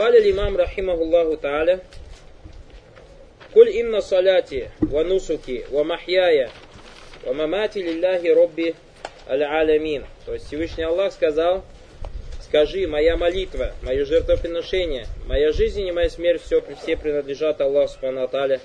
Каля 0.00 0.18
имам 0.30 0.56
рахимахуллаху 0.56 1.36
та'аля, 1.36 1.82
Куль 3.52 3.68
инна 3.80 4.00
саляти 4.00 4.70
ва 4.80 5.04
нусуки 5.04 5.66
ва 5.68 5.84
махьяя 5.84 6.50
ва 7.26 7.34
мамати 7.34 7.80
лилляхи 7.80 8.28
робби 8.28 8.74
аль-алямин. 9.28 10.06
То 10.24 10.32
есть 10.32 10.46
Всевышний 10.46 10.84
Аллах 10.84 11.12
сказал, 11.12 11.64
скажи, 12.40 12.86
моя 12.86 13.18
молитва, 13.18 13.74
мое 13.82 14.06
жертвоприношение, 14.06 15.06
моя 15.26 15.52
жизнь 15.52 15.86
и 15.86 15.92
моя 15.92 16.08
смерть 16.08 16.40
все, 16.46 16.64
все 16.82 16.96
принадлежат 16.96 17.60
Аллаху 17.60 17.92
Субхану 17.92 18.22
Аталя, 18.22 18.58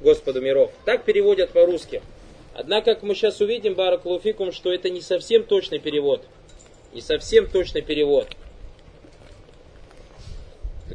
Господу 0.00 0.40
миров. 0.40 0.72
Так 0.86 1.04
переводят 1.04 1.50
по-русски. 1.50 2.00
Однако, 2.54 2.94
как 2.94 3.02
мы 3.02 3.14
сейчас 3.14 3.42
увидим, 3.42 3.74
барак 3.74 4.04
Баракулуфикум, 4.04 4.50
что 4.50 4.72
это 4.72 4.88
не 4.88 5.02
совсем 5.02 5.42
точный 5.42 5.78
перевод. 5.78 6.22
Не 6.94 7.02
совсем 7.02 7.48
точный 7.48 7.82
перевод 7.82 8.28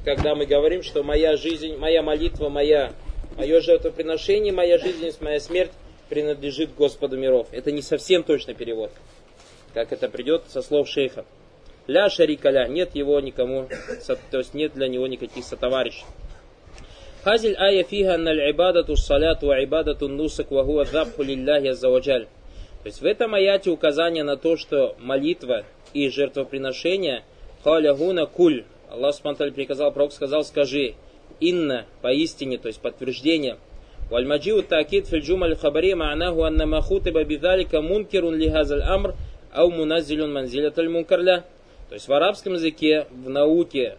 когда 0.09 0.33
мы 0.33 0.47
говорим, 0.47 0.81
что 0.81 1.03
моя 1.03 1.37
жизнь, 1.37 1.75
моя 1.75 2.01
молитва, 2.01 2.50
моя, 2.50 2.93
мое 3.37 3.61
жертвоприношение, 3.61 4.51
моя 4.51 4.79
жизнь, 4.79 5.07
моя 5.21 5.39
смерть 5.39 5.69
принадлежит 6.09 6.73
Господу 6.73 7.15
миров. 7.15 7.47
Это 7.51 7.71
не 7.71 7.83
совсем 7.83 8.23
точный 8.23 8.55
перевод, 8.55 8.89
как 9.75 9.91
это 9.91 10.09
придет 10.09 10.45
со 10.47 10.64
слов 10.64 10.89
шейха. 10.89 11.25
Ля 11.86 12.09
шарикаля, 12.09 12.67
нет 12.67 12.95
его 12.95 13.19
никому, 13.19 13.67
то 14.31 14.37
есть 14.39 14.55
нет 14.55 14.73
для 14.73 14.87
него 14.87 15.05
никаких 15.05 15.45
сотоварищей. 15.45 16.05
Хазиль 17.23 17.55
ая 17.55 17.83
фига 17.83 18.17
наль 18.17 18.50
ибадату 18.50 18.95
саляту 18.95 19.45
ва 19.50 19.64
ибадату 19.64 20.07
нусак 20.07 20.50
ва 20.50 20.64
хуа 20.64 20.86
дабху 20.86 21.21
лилляхи. 21.21 21.71
То 21.71 22.25
есть 22.83 23.00
в 23.00 23.05
этом 23.05 23.36
аяте 23.36 23.69
указание 23.69 24.23
на 24.23 24.37
то, 24.37 24.57
что 24.57 24.95
молитва 24.97 25.65
и 25.93 26.09
жертвоприношение 26.09 27.21
халя 27.64 27.93
гуна 27.93 28.25
куль, 28.25 28.64
Аллах 28.89 29.16
Субтитры 29.16 29.52
приказал, 29.52 29.92
пророк 29.92 30.11
сказал, 30.11 30.43
скажи, 30.43 30.96
инна, 31.39 31.86
поистине, 32.02 32.58
то 32.58 32.67
есть 32.67 32.81
подтверждение. 32.81 33.58
Вальмаджиу 34.09 34.64
такид 34.64 35.08
фильджум 35.08 35.44
аль-хабари 35.44 35.94
ма'наху 35.94 36.42
анна 36.42 36.66
махутиба 36.66 37.23
бидалика 37.23 37.81
мункирун 37.81 38.36
лихазаль 38.36 38.81
амр 38.81 39.16
ау 39.54 39.70
муназилюн 39.70 40.34
манзилят 40.34 40.80
аль-мункарля. 40.80 41.46
То 41.90 41.94
есть 41.94 42.08
в 42.08 42.14
арабском 42.14 42.54
языке, 42.54 43.06
в 43.12 43.30
науке 43.30 43.98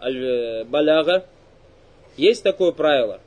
аль-баляга 0.00 1.26
есть 2.16 2.42
такое 2.42 2.72
правило. 2.72 3.20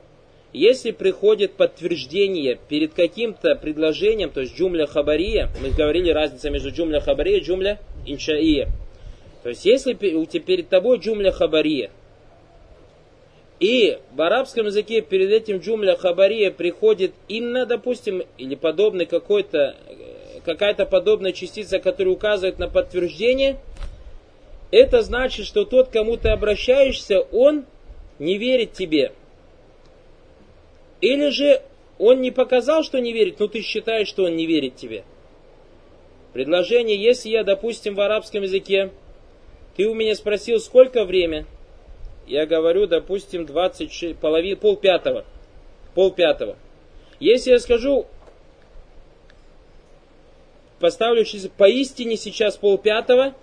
Если 0.52 0.92
приходит 0.92 1.54
подтверждение 1.54 2.58
перед 2.68 2.94
каким-то 2.94 3.56
предложением, 3.56 4.30
то 4.30 4.40
есть 4.40 4.56
джумля 4.56 4.86
хабария, 4.86 5.50
мы 5.60 5.70
говорили 5.70 6.10
разница 6.10 6.50
между 6.50 6.70
джумля 6.70 7.00
хабария 7.00 7.38
и 7.38 7.40
джумля 7.40 7.80
иншаия. 8.06 8.68
То 9.44 9.50
есть, 9.50 9.66
если 9.66 9.92
перед 9.92 10.70
тобой 10.70 10.98
джумля 10.98 11.30
хабария, 11.30 11.90
и 13.60 13.98
в 14.14 14.22
арабском 14.22 14.66
языке 14.66 15.02
перед 15.02 15.30
этим 15.30 15.58
джумля 15.58 15.96
хабария 15.96 16.50
приходит 16.50 17.12
инна, 17.28 17.66
допустим, 17.66 18.22
или 18.38 18.54
подобный 18.54 19.04
какой-то, 19.04 19.76
какая-то 20.46 20.86
подобная 20.86 21.32
частица, 21.32 21.78
которая 21.78 22.14
указывает 22.14 22.58
на 22.58 22.70
подтверждение, 22.70 23.58
это 24.70 25.02
значит, 25.02 25.44
что 25.44 25.66
тот, 25.66 25.90
кому 25.90 26.16
ты 26.16 26.30
обращаешься, 26.30 27.20
он 27.20 27.66
не 28.18 28.38
верит 28.38 28.72
тебе. 28.72 29.12
Или 31.02 31.28
же 31.28 31.60
он 31.98 32.22
не 32.22 32.30
показал, 32.30 32.82
что 32.82 32.98
не 32.98 33.12
верит, 33.12 33.40
но 33.40 33.48
ты 33.48 33.60
считаешь, 33.60 34.08
что 34.08 34.24
он 34.24 34.36
не 34.36 34.46
верит 34.46 34.76
тебе. 34.76 35.04
Предложение, 36.32 36.96
если 36.96 37.28
я, 37.28 37.44
допустим, 37.44 37.94
в 37.94 38.00
арабском 38.00 38.42
языке 38.42 38.90
ты 39.76 39.86
у 39.86 39.94
меня 39.94 40.14
спросил, 40.14 40.60
сколько 40.60 41.04
время? 41.04 41.46
Я 42.26 42.46
говорю, 42.46 42.86
допустим, 42.86 43.44
26, 43.44 44.18
половина, 44.18 44.56
пол 44.56 44.76
пятого. 44.76 45.24
Пол 45.94 46.10
пятого. 46.10 46.56
Если 47.20 47.50
я 47.50 47.58
скажу, 47.58 48.06
поставлю 50.80 51.24
часы, 51.24 51.50
поистине 51.50 52.16
сейчас 52.16 52.56
пол 52.56 52.78
пятого, 52.78 53.34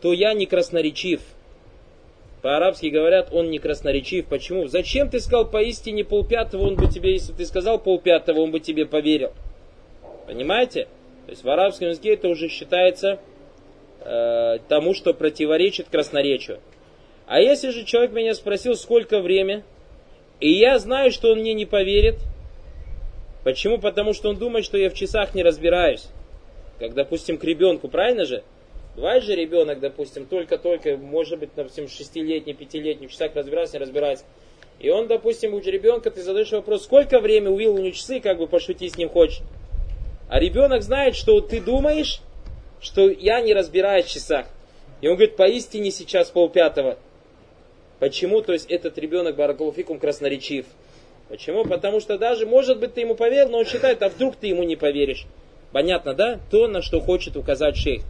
то 0.00 0.12
я 0.12 0.34
не 0.34 0.46
красноречив. 0.46 1.22
По-арабски 2.42 2.86
говорят, 2.86 3.28
он 3.32 3.50
не 3.50 3.60
красноречив. 3.60 4.26
Почему? 4.26 4.66
Зачем 4.66 5.08
ты 5.08 5.20
сказал 5.20 5.48
поистине 5.48 6.04
полпятого, 6.04 6.62
он 6.62 6.74
бы 6.74 6.88
тебе, 6.88 7.12
если 7.12 7.32
ты 7.32 7.46
сказал 7.46 7.78
полпятого, 7.78 8.40
он 8.40 8.50
бы 8.50 8.58
тебе 8.58 8.84
поверил. 8.84 9.32
Понимаете? 10.26 10.88
То 11.26 11.30
есть 11.30 11.44
в 11.44 11.48
арабском 11.48 11.88
языке 11.88 12.14
это 12.14 12.28
уже 12.28 12.48
считается 12.48 13.20
э, 14.04 14.58
тому, 14.68 14.94
что 14.94 15.14
противоречит 15.14 15.88
красноречию. 15.88 16.60
А 17.26 17.40
если 17.40 17.70
же 17.70 17.84
человек 17.84 18.12
меня 18.12 18.34
спросил, 18.34 18.74
сколько 18.74 19.20
время, 19.20 19.62
и 20.40 20.50
я 20.50 20.78
знаю, 20.78 21.10
что 21.10 21.32
он 21.32 21.38
мне 21.38 21.54
не 21.54 21.66
поверит, 21.66 22.16
почему? 23.44 23.78
Потому 23.78 24.12
что 24.12 24.28
он 24.28 24.36
думает, 24.36 24.64
что 24.64 24.76
я 24.76 24.90
в 24.90 24.94
часах 24.94 25.34
не 25.34 25.42
разбираюсь. 25.42 26.08
Как, 26.78 26.94
допустим, 26.94 27.38
к 27.38 27.44
ребенку, 27.44 27.88
правильно 27.88 28.24
же? 28.24 28.42
Бывает 28.96 29.24
же 29.24 29.34
ребенок, 29.34 29.80
допустим, 29.80 30.26
только-только, 30.26 30.96
может 30.96 31.38
быть, 31.38 31.50
допустим, 31.56 31.88
шестилетний, 31.88 32.52
пятилетний, 32.52 33.06
в 33.06 33.12
часах 33.12 33.34
разбирается, 33.34 33.76
не 33.78 33.84
разбирается. 33.84 34.24
И 34.78 34.90
он, 34.90 35.06
допустим, 35.06 35.54
у 35.54 35.60
ребенка, 35.60 36.10
ты 36.10 36.22
задаешь 36.22 36.50
вопрос, 36.50 36.84
сколько 36.84 37.20
время 37.20 37.50
увидел 37.50 37.74
у 37.74 37.78
него 37.78 37.92
часы, 37.92 38.20
как 38.20 38.38
бы 38.38 38.48
пошутить 38.48 38.94
с 38.94 38.96
ним 38.98 39.08
хочешь. 39.08 39.40
А 40.28 40.40
ребенок 40.40 40.82
знает, 40.82 41.14
что 41.14 41.40
ты 41.40 41.60
думаешь, 41.60 42.20
что 42.82 43.08
я 43.08 43.40
не 43.40 43.54
разбираюсь 43.54 44.06
в 44.06 44.10
часах. 44.10 44.46
И 45.00 45.08
он 45.08 45.14
говорит, 45.14 45.36
поистине 45.36 45.90
сейчас 45.90 46.30
полпятого. 46.30 46.98
Почему? 47.98 48.42
То 48.42 48.52
есть 48.52 48.70
этот 48.70 48.98
ребенок 48.98 49.36
Баракулуфикум 49.36 49.98
красноречив. 49.98 50.66
Почему? 51.28 51.64
Потому 51.64 52.00
что 52.00 52.18
даже, 52.18 52.44
может 52.44 52.78
быть, 52.78 52.94
ты 52.94 53.00
ему 53.00 53.14
поверил, 53.14 53.48
но 53.48 53.58
он 53.58 53.64
считает, 53.64 54.02
а 54.02 54.08
вдруг 54.08 54.36
ты 54.36 54.48
ему 54.48 54.64
не 54.64 54.76
поверишь. 54.76 55.24
Понятно, 55.70 56.12
да? 56.12 56.40
То, 56.50 56.66
на 56.66 56.82
что 56.82 57.00
хочет 57.00 57.36
указать 57.36 57.76
шейх. 57.76 58.02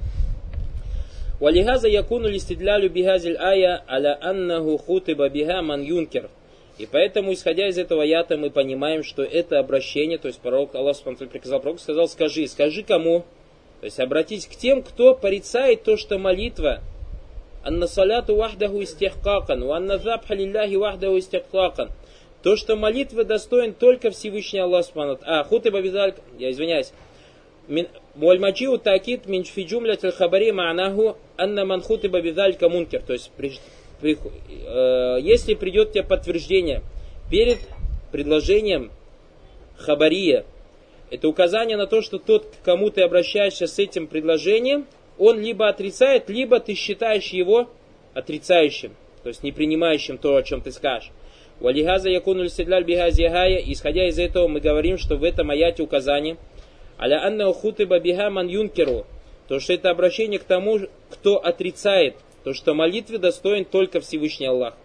Валихаза 1.39 1.89
якуну 1.89 2.28
листидлялю 2.28 2.89
бихазиль 2.89 3.37
ая 3.37 3.84
аля 3.89 4.19
аннаху 4.21 4.78
хутыба 4.78 5.28
биха 5.28 5.60
ман 5.60 5.83
юнкер. 5.83 6.31
И 6.78 6.87
поэтому, 6.87 7.33
исходя 7.33 7.69
из 7.69 7.78
этого 7.78 8.03
ята, 8.03 8.37
мы 8.37 8.50
понимаем, 8.50 9.04
что 9.04 9.22
это 9.22 9.59
обращение, 9.59 10.19
то 10.19 10.28
есть 10.28 10.41
пророк 10.41 10.75
Аллах 10.75 10.97
приказал 11.03 11.60
пророку, 11.60 11.81
сказал, 11.81 12.09
скажи, 12.09 12.47
скажи 12.47 12.83
кому? 12.83 13.25
То 13.82 13.87
есть 13.87 13.98
обратись 13.98 14.47
к 14.47 14.54
тем, 14.54 14.81
кто 14.84 15.12
порицает 15.12 15.82
то, 15.82 15.97
что 15.97 16.16
молитва 16.16 16.78
анна 17.65 17.88
саляту 17.88 18.37
вахдаху 18.37 18.81
истихкакан, 18.81 19.69
анна 19.72 19.98
забха 19.98 20.34
лилляхи 20.34 20.76
вахдаху 20.76 21.19
истихкакан. 21.19 21.91
То, 22.44 22.56
что 22.56 22.76
молитвы 22.76 23.25
достоин 23.25 23.75
только 23.75 24.12
Всевышний 24.12 24.60
Аллах 24.60 24.87
Субхану. 24.87 25.19
А, 25.22 25.42
хуты 25.42 25.72
бабизаль, 25.72 26.15
я 26.38 26.53
извиняюсь. 26.53 26.92
Муальмаджиу 28.15 28.78
такит 28.78 29.26
мин 29.26 29.42
фи 29.42 29.65
джумлят 29.65 30.03
хабари 30.15 30.53
ма'наху 30.53 31.16
анна 31.37 31.65
ман 31.65 31.82
бидалька 31.82 32.69
мункер. 32.69 33.03
То 33.03 33.15
есть, 33.15 33.32
при, 33.37 33.59
при, 34.00 34.16
э, 34.16 35.19
если 35.22 35.54
придет 35.54 35.91
тебе 35.91 36.04
подтверждение 36.04 36.82
перед 37.28 37.59
предложением 38.12 38.92
хабария, 39.76 40.44
это 41.12 41.28
указание 41.28 41.76
на 41.76 41.86
то, 41.86 42.00
что 42.00 42.18
тот, 42.18 42.46
к 42.46 42.64
кому 42.64 42.88
ты 42.88 43.02
обращаешься 43.02 43.66
с 43.66 43.78
этим 43.78 44.06
предложением, 44.06 44.86
он 45.18 45.42
либо 45.42 45.68
отрицает, 45.68 46.30
либо 46.30 46.58
ты 46.58 46.74
считаешь 46.74 47.28
его 47.28 47.68
отрицающим, 48.14 48.96
то 49.22 49.28
есть 49.28 49.42
не 49.42 49.52
принимающим 49.52 50.16
то, 50.16 50.34
о 50.36 50.42
чем 50.42 50.62
ты 50.62 50.72
скажешь. 50.72 51.10
Валихаза 51.60 52.08
якунуль 52.08 52.48
седляль 52.48 52.84
бихазияхая, 52.84 53.62
исходя 53.66 54.08
из 54.08 54.18
этого 54.18 54.48
мы 54.48 54.60
говорим, 54.60 54.96
что 54.96 55.16
в 55.16 55.24
этом 55.24 55.50
аяте 55.50 55.82
указание, 55.82 56.38
аля 56.98 57.22
анна 57.22 57.46
ухутыба 57.50 58.00
биха 58.00 58.30
ман 58.30 58.48
юнкеру, 58.48 59.04
то 59.48 59.60
что 59.60 59.74
это 59.74 59.90
обращение 59.90 60.38
к 60.38 60.44
тому, 60.44 60.78
кто 61.10 61.36
отрицает, 61.36 62.16
то 62.42 62.54
что 62.54 62.72
молитвы 62.72 63.18
достоин 63.18 63.66
только 63.66 64.00
Всевышний 64.00 64.46
Аллах. 64.46 64.78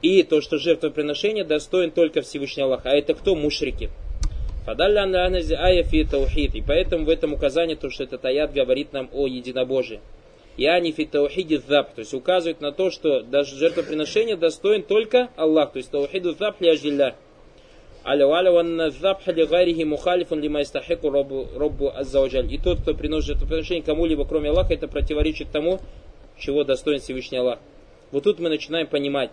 И 0.00 0.22
то, 0.22 0.40
что 0.40 0.58
жертвоприношение 0.58 1.42
достоин 1.42 1.90
только 1.90 2.22
Всевышний 2.22 2.62
Аллах. 2.62 2.82
А 2.84 2.90
это 2.90 3.14
кто? 3.14 3.34
Мушрики. 3.34 3.90
Фадалля 4.68 5.04
анази 5.04 5.54
ая. 5.54 5.82
И 5.82 6.60
поэтому 6.60 7.06
в 7.06 7.08
этом 7.08 7.32
указании, 7.32 7.74
то, 7.74 7.88
что 7.88 8.04
этот 8.04 8.22
аят 8.26 8.52
говорит 8.52 8.92
нам 8.92 9.08
о 9.14 9.26
единобожии. 9.26 10.00
Я 10.58 10.78
не 10.78 10.92
фи 10.92 11.08
зап. 11.66 11.94
То 11.94 12.00
есть 12.00 12.12
указывает 12.12 12.60
на 12.60 12.70
то, 12.70 12.90
что 12.90 13.22
даже 13.22 13.56
жертвоприношение 13.56 14.36
достоин 14.36 14.82
только 14.82 15.30
Аллах. 15.36 15.72
То 15.72 15.78
есть 15.78 15.90
таухиду 15.90 16.34
зап 16.34 16.60
ли 16.60 16.68
ажилля. 16.68 17.14
И 22.50 22.58
тот, 22.58 22.80
кто 22.82 22.94
приносит 22.94 23.26
жертвоприношение 23.26 23.82
кому-либо, 23.82 24.26
кроме 24.26 24.50
Аллаха, 24.50 24.74
это 24.74 24.86
противоречит 24.86 25.50
тому, 25.50 25.80
чего 26.38 26.64
достоин 26.64 27.00
Всевышний 27.00 27.38
Аллах. 27.38 27.58
Вот 28.10 28.24
тут 28.24 28.38
мы 28.38 28.50
начинаем 28.50 28.86
понимать, 28.86 29.30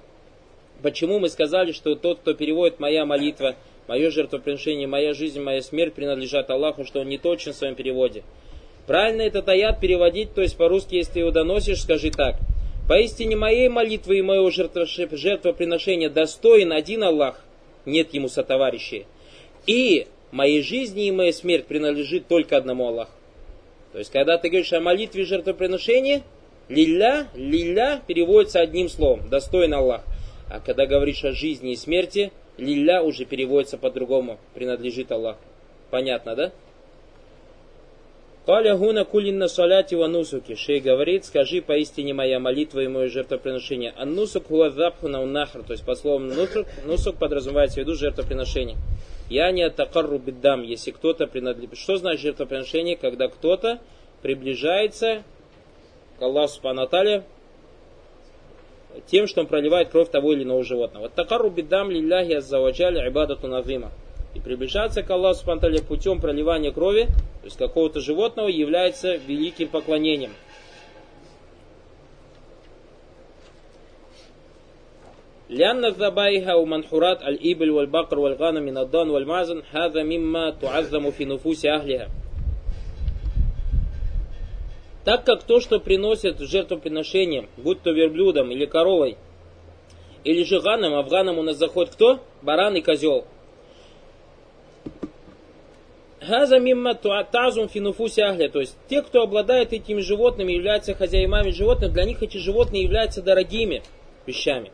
почему 0.81 1.19
мы 1.19 1.27
сказали, 1.27 1.73
что 1.73 1.95
тот, 1.95 2.19
кто 2.19 2.33
переводит 2.33 2.79
моя 2.79 3.05
молитва, 3.05 3.55
Мое 3.87 4.09
жертвоприношение, 4.09 4.87
моя 4.87 5.13
жизнь, 5.13 5.39
моя 5.39 5.61
смерть 5.61 5.93
принадлежат 5.93 6.49
Аллаху, 6.49 6.85
что 6.85 7.01
он 7.01 7.09
не 7.09 7.17
точен 7.17 7.53
в 7.53 7.55
своем 7.55 7.75
переводе. 7.75 8.23
Правильно 8.87 9.21
этот 9.21 9.47
аят 9.47 9.79
переводить, 9.79 10.33
то 10.33 10.41
есть 10.41 10.57
по-русски, 10.57 10.95
если 10.95 11.13
ты 11.13 11.19
его 11.19 11.31
доносишь, 11.31 11.81
скажи 11.81 12.11
так. 12.11 12.37
Поистине 12.87 13.35
моей 13.35 13.67
молитвы 13.67 14.19
и 14.19 14.21
моего 14.21 14.49
жертвоприношения 14.51 16.09
достоин 16.09 16.71
один 16.71 17.03
Аллах, 17.03 17.43
нет 17.85 18.13
ему 18.13 18.27
сотоварищей. 18.27 19.05
И 19.65 20.07
моей 20.31 20.61
жизни 20.61 21.07
и 21.07 21.11
моя 21.11 21.33
смерть 21.33 21.65
принадлежит 21.65 22.27
только 22.27 22.57
одному 22.57 22.87
Аллаху. 22.87 23.11
То 23.91 23.99
есть, 23.99 24.11
когда 24.11 24.37
ты 24.37 24.49
говоришь 24.49 24.73
о 24.73 24.81
молитве 24.81 25.23
и 25.23 25.25
жертвоприношении, 25.25 26.21
лилля, 26.69 27.27
лилля 27.33 28.01
переводится 28.05 28.59
одним 28.59 28.89
словом, 28.89 29.29
достоин 29.29 29.73
Аллах. 29.73 30.03
А 30.49 30.59
когда 30.59 30.85
говоришь 30.85 31.23
о 31.23 31.31
жизни 31.31 31.71
и 31.71 31.75
смерти, 31.75 32.31
лилля 32.57 33.01
уже 33.01 33.25
переводится 33.25 33.77
по-другому, 33.77 34.39
принадлежит 34.53 35.11
Аллаху. 35.11 35.39
Понятно, 35.89 36.35
да? 36.35 36.51
Каля 38.45 38.75
гуна 38.77 39.05
кулинна 39.05 39.47
саляти 39.47 39.95
ва 39.95 40.07
нусуки. 40.07 40.55
Шей 40.55 40.79
говорит, 40.79 41.25
скажи 41.25 41.63
поистине 41.63 42.13
моя 42.13 42.39
молитва 42.39 42.81
и 42.81 42.87
мое 42.87 43.09
жертвоприношение. 43.09 43.91
А 43.97 44.05
нусук 44.05 44.47
хуа 44.47 44.69
запху 44.69 45.07
на 45.07 45.21
унахр. 45.23 45.63
То 45.63 45.73
есть 45.73 45.83
по 45.83 45.95
словам 45.95 46.27
нусук, 46.27 46.67
нусук 46.85 47.15
подразумевается 47.17 47.77
в 47.77 47.79
виду 47.79 47.95
жертвоприношение. 47.95 48.77
Я 49.29 49.49
не 49.51 49.63
атакарру 49.63 50.19
биддам, 50.19 50.61
если 50.61 50.91
кто-то 50.91 51.25
принадлежит. 51.25 51.75
Что 51.75 51.97
значит 51.97 52.21
жертвоприношение? 52.21 52.95
Когда 52.95 53.29
кто-то 53.29 53.79
приближается 54.21 55.23
к 56.19 56.21
Аллаху 56.21 56.53
Субхану 56.53 56.87
тем, 59.06 59.26
что 59.26 59.40
он 59.40 59.46
проливает 59.46 59.90
кровь 59.90 60.10
того 60.10 60.32
или 60.32 60.42
иного 60.42 60.64
животного. 60.64 61.04
Вот 61.04 61.14
такару 61.14 61.50
биддам 61.50 61.90
лилляхи 61.90 62.32
аззаваджаль 62.32 62.98
ибадату 63.08 63.46
назима. 63.46 63.90
И 64.34 64.40
приближаться 64.40 65.02
к 65.02 65.10
Аллаху 65.10 65.40
Субхану 65.40 65.82
путем 65.82 66.20
проливания 66.20 66.70
крови, 66.70 67.06
то 67.06 67.44
есть 67.44 67.56
какого-то 67.56 68.00
животного, 68.00 68.48
является 68.48 69.16
великим 69.16 69.68
поклонением. 69.68 70.30
لأن 75.50 75.84
الذبائح 75.84 76.54
ومنحورات 76.54 77.22
الإبل 77.22 77.70
والبقر 77.70 78.18
والغنم 78.18 78.62
من 78.62 78.78
الضان 78.78 79.10
والمعزن 79.10 79.62
هذا 79.70 80.02
مما 80.02 80.50
تعظم 80.50 81.10
في 81.10 81.24
نفوس 81.24 81.66
أهلها 81.66 82.08
так 85.05 85.23
как 85.23 85.43
то, 85.43 85.61
что 85.61 85.79
приносят 85.79 86.39
в 86.39 86.47
жертвоприношение, 86.47 87.47
будь 87.57 87.81
то 87.81 87.91
верблюдом 87.91 88.51
или 88.51 88.65
коровой, 88.65 89.17
или 90.23 90.43
же 90.43 90.59
ганом, 90.59 90.95
а 90.95 91.03
в 91.03 91.07
ганом 91.07 91.37
у 91.37 91.43
нас 91.43 91.57
заходит 91.57 91.93
кто? 91.93 92.19
Баран 92.41 92.75
и 92.75 92.81
козел. 92.81 93.25
Газа 96.27 96.57
мимма 96.57 96.95
тазум 96.95 97.69
финуфуси 97.69 98.21
ахля. 98.21 98.49
То 98.49 98.59
есть 98.59 98.75
те, 98.89 99.03
кто 99.03 99.21
обладает 99.21 99.73
этими 99.73 100.01
животными, 100.01 100.53
являются 100.53 100.95
хозяевами 100.95 101.51
животных, 101.51 101.93
для 101.93 102.03
них 102.05 102.23
эти 102.23 102.37
животные 102.37 102.81
являются 102.81 103.21
дорогими 103.21 103.83
вещами. 104.25 104.71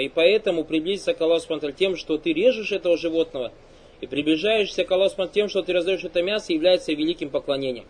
И 0.00 0.08
поэтому 0.08 0.64
приблизиться 0.64 1.14
к 1.14 1.20
Аллаху 1.20 1.70
тем, 1.70 1.96
что 1.96 2.18
ты 2.18 2.32
режешь 2.32 2.72
этого 2.72 2.96
животного, 2.96 3.52
и 4.00 4.06
приближаешься 4.06 4.84
к 4.84 4.92
Аллаху 4.92 5.26
тем, 5.26 5.48
что 5.48 5.62
ты 5.62 5.72
раздаешь 5.72 6.04
это 6.04 6.22
мясо, 6.22 6.52
является 6.52 6.92
великим 6.92 7.30
поклонением. 7.30 7.86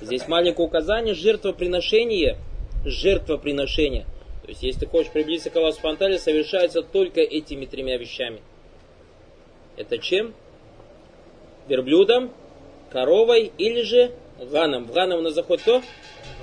Здесь 0.00 0.28
маленькое 0.28 0.66
указание 0.66 1.14
жертвоприношение, 1.14 2.36
жертвоприношение. 2.84 4.04
То 4.42 4.48
есть, 4.48 4.62
если 4.62 4.80
ты 4.80 4.86
хочешь 4.86 5.12
приблизиться 5.12 5.50
к 5.50 5.56
Аллаху 5.56 5.80
совершается 6.18 6.82
только 6.82 7.20
этими 7.20 7.66
тремя 7.66 7.96
вещами. 7.96 8.40
Это 9.76 9.98
чем? 9.98 10.34
Верблюдом, 11.68 12.32
коровой 12.90 13.52
или 13.58 13.82
же 13.82 14.12
ганом. 14.50 14.86
В 14.86 14.92
ганом 14.92 15.20
у 15.20 15.22
нас 15.22 15.34
заходит 15.34 15.62
кто? 15.62 15.82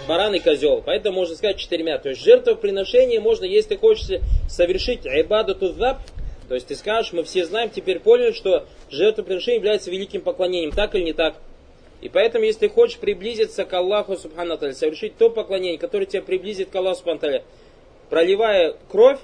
баран 0.07 0.35
и 0.35 0.39
козел. 0.39 0.81
Поэтому 0.85 1.17
можно 1.17 1.35
сказать 1.35 1.57
четырьмя. 1.57 1.97
То 1.97 2.09
есть 2.09 2.21
жертвоприношение 2.21 3.19
можно, 3.19 3.45
если 3.45 3.69
ты 3.69 3.77
хочешь 3.77 4.21
совершить 4.47 5.05
айбаду 5.05 5.55
тузаб, 5.55 5.99
то 6.47 6.55
есть 6.55 6.67
ты 6.67 6.75
скажешь, 6.75 7.13
мы 7.13 7.23
все 7.23 7.45
знаем, 7.45 7.69
теперь 7.69 7.99
поняли, 7.99 8.31
что 8.31 8.65
жертвоприношение 8.89 9.57
является 9.57 9.91
великим 9.91 10.21
поклонением, 10.21 10.71
так 10.71 10.95
или 10.95 11.03
не 11.03 11.13
так. 11.13 11.35
И 12.01 12.09
поэтому, 12.09 12.45
если 12.45 12.67
ты 12.67 12.69
хочешь 12.69 12.97
приблизиться 12.97 13.65
к 13.65 13.73
Аллаху 13.73 14.15
Субхану 14.15 14.57
совершить 14.73 15.17
то 15.17 15.29
поклонение, 15.29 15.79
которое 15.79 16.05
тебя 16.05 16.21
приблизит 16.21 16.69
к 16.69 16.75
Аллаху 16.75 16.97
Субхану 16.97 17.41
проливая 18.09 18.75
кровь, 18.89 19.19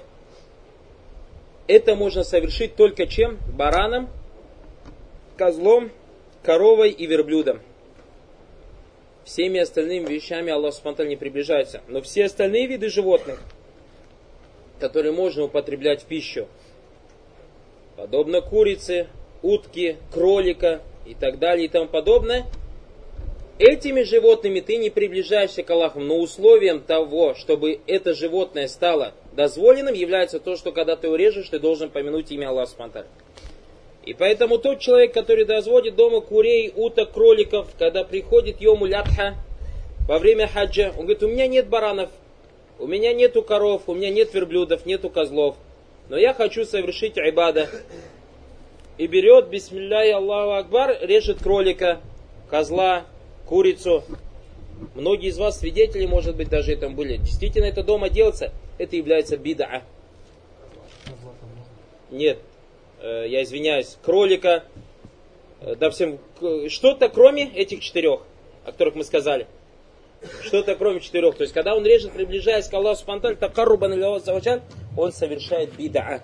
это 1.68 1.94
можно 1.94 2.24
совершить 2.24 2.74
только 2.74 3.06
чем? 3.06 3.38
Бараном, 3.56 4.10
козлом, 5.36 5.90
коровой 6.42 6.90
и 6.90 7.06
верблюдом 7.06 7.60
всеми 9.24 9.60
остальными 9.60 10.06
вещами 10.06 10.52
Аллах 10.52 10.74
Субтитры 10.74 11.08
не 11.08 11.16
приближается. 11.16 11.82
Но 11.88 12.00
все 12.00 12.24
остальные 12.24 12.66
виды 12.66 12.88
животных, 12.88 13.40
которые 14.80 15.12
можно 15.12 15.44
употреблять 15.44 16.02
в 16.02 16.06
пищу, 16.06 16.48
подобно 17.96 18.40
курице, 18.40 19.08
утке, 19.42 19.96
кролика 20.12 20.82
и 21.06 21.14
так 21.14 21.38
далее 21.38 21.66
и 21.66 21.68
тому 21.68 21.88
подобное, 21.88 22.46
этими 23.58 24.02
животными 24.02 24.60
ты 24.60 24.76
не 24.76 24.90
приближаешься 24.90 25.62
к 25.62 25.70
Аллаху, 25.70 26.00
но 26.00 26.18
условием 26.18 26.80
того, 26.80 27.34
чтобы 27.34 27.80
это 27.86 28.14
животное 28.14 28.68
стало 28.68 29.12
дозволенным, 29.32 29.94
является 29.94 30.40
то, 30.40 30.56
что 30.56 30.72
когда 30.72 30.96
ты 30.96 31.08
урежешь, 31.08 31.48
ты 31.48 31.58
должен 31.58 31.90
помянуть 31.90 32.30
имя 32.30 32.48
Аллаха 32.48 32.70
Субтитры. 32.70 33.06
И 34.04 34.14
поэтому 34.14 34.58
тот 34.58 34.80
человек, 34.80 35.14
который 35.14 35.44
разводит 35.44 35.94
дома 35.94 36.20
курей, 36.20 36.72
уток, 36.74 37.12
кроликов, 37.12 37.68
когда 37.78 38.02
приходит 38.02 38.60
Йому 38.60 38.86
Лятха 38.86 39.36
во 40.08 40.18
время 40.18 40.48
хаджа, 40.48 40.88
он 40.96 41.04
говорит, 41.04 41.22
у 41.22 41.28
меня 41.28 41.46
нет 41.46 41.68
баранов, 41.68 42.10
у 42.80 42.88
меня 42.88 43.12
нету 43.12 43.42
коров, 43.42 43.82
у 43.86 43.94
меня 43.94 44.10
нет 44.10 44.34
верблюдов, 44.34 44.86
нету 44.86 45.08
козлов, 45.08 45.56
но 46.08 46.16
я 46.16 46.34
хочу 46.34 46.64
совершить 46.64 47.18
айбада. 47.18 47.68
И 48.98 49.06
берет, 49.06 49.48
бисмилля 49.48 50.04
и 50.04 50.10
Аллаху 50.10 50.52
Акбар, 50.52 50.98
режет 51.00 51.42
кролика, 51.42 52.00
козла, 52.50 53.04
курицу. 53.46 54.04
Многие 54.94 55.28
из 55.28 55.38
вас 55.38 55.60
свидетели, 55.60 56.06
может 56.06 56.36
быть, 56.36 56.48
даже 56.48 56.72
этом 56.72 56.94
были. 56.94 57.16
Действительно, 57.16 57.64
это 57.64 57.82
дома 57.82 58.10
делается, 58.10 58.52
это 58.78 58.96
является 58.96 59.36
бида. 59.36 59.82
Нет, 62.10 62.38
Э, 63.02 63.26
я 63.28 63.42
извиняюсь, 63.42 63.98
кролика, 64.02 64.62
э, 65.60 65.74
да 65.74 65.90
всем, 65.90 66.20
что-то 66.68 67.08
кроме 67.08 67.48
этих 67.52 67.80
четырех, 67.80 68.20
о 68.64 68.70
которых 68.70 68.94
мы 68.94 69.02
сказали. 69.02 69.48
Что-то 70.42 70.76
кроме 70.76 71.00
четырех. 71.00 71.36
То 71.36 71.42
есть, 71.42 71.52
когда 71.52 71.74
он 71.74 71.84
режет, 71.84 72.12
приближаясь 72.12 72.68
к 72.68 72.74
Аллаху 72.74 73.00
Субтитры, 73.00 73.36
такаррубан 73.36 73.92
он 74.96 75.12
совершает 75.12 75.74
бида. 75.74 76.22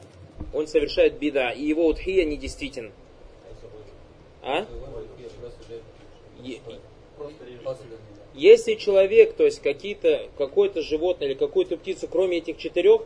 Он 0.53 0.67
совершает 0.67 1.19
бида. 1.19 1.51
И 1.51 1.65
его 1.65 1.87
утхия 1.87 2.25
недействителен. 2.25 2.93
А? 4.43 4.67
Если 8.35 8.75
человек, 8.75 9.35
то 9.35 9.45
есть 9.45 9.61
какие-то, 9.61 10.29
какое-то 10.39 10.83
животное 10.83 11.29
или 11.29 11.35
какую-то 11.35 11.77
птицу, 11.77 12.07
кроме 12.09 12.39
этих 12.39 12.57
четырех, 12.59 13.03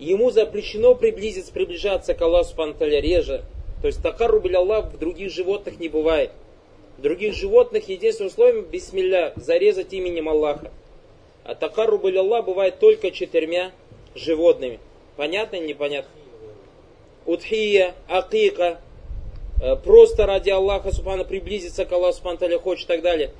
ему 0.00 0.30
запрещено 0.30 0.96
приблизиться, 0.96 1.52
приближаться 1.52 2.14
к 2.14 2.20
Аллаху 2.20 2.50
Субтитры 2.50 3.00
реже. 3.00 3.44
То 3.80 3.86
есть 3.86 4.02
такару 4.02 4.42
Аллах 4.54 4.92
в 4.92 4.98
других 4.98 5.30
животных 5.30 5.78
не 5.78 5.88
бывает. 5.88 6.32
Других 6.98 7.34
животных 7.34 7.88
единственным 7.88 8.30
условием, 8.30 8.64
бисмилля, 8.64 9.32
зарезать 9.36 9.92
именем 9.92 10.28
Аллаха. 10.28 10.70
А 11.44 11.54
такару 11.54 12.00
Аллах 12.02 12.44
бывает 12.44 12.78
только 12.78 13.10
четырьмя 13.10 13.72
животными. 14.14 14.78
Понятно 15.16 15.56
или 15.56 15.66
непонятно? 15.66 16.10
Утхия, 17.26 17.94
акика, 18.08 18.80
э, 19.62 19.76
просто 19.76 20.26
ради 20.26 20.50
Аллаха 20.50 20.92
Субхана 20.92 21.24
приблизиться 21.24 21.84
к 21.84 21.92
Аллаху 21.92 22.16
Субхану 22.18 22.58
хочет 22.58 22.84
и 22.84 22.88
так 22.88 23.02
далее. 23.02 23.30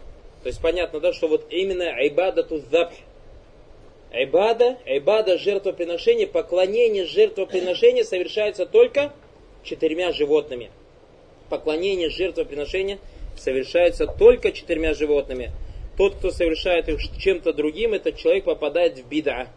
То 0.42 0.49
есть 0.49 0.61
понятно, 0.61 1.00
да, 1.00 1.12
что 1.12 1.28
вот 1.28 1.46
именно 1.50 1.84
айбадату 1.84 2.58
забх, 2.70 2.92
Айбада, 4.14 4.78
айбада, 4.87 5.38
жертвоприношение, 5.38 6.28
поклонение, 6.28 7.04
жертвоприношение 7.04 8.04
совершается 8.04 8.64
только 8.64 9.12
четырьмя 9.64 10.12
животными. 10.12 10.70
Поклонение, 11.49 12.11
жертвоприношение 12.11 13.00
совершается 13.36 14.06
только 14.06 14.52
четырьмя 14.52 14.94
животными. 14.94 15.52
Тот, 15.96 16.16
кто 16.16 16.30
совершает 16.30 16.88
их 16.88 17.00
чем-то 17.18 17.52
другим, 17.52 17.94
этот 17.94 18.16
человек 18.16 18.44
попадает 18.44 18.98
в 18.98 19.08
бида. 19.08 19.48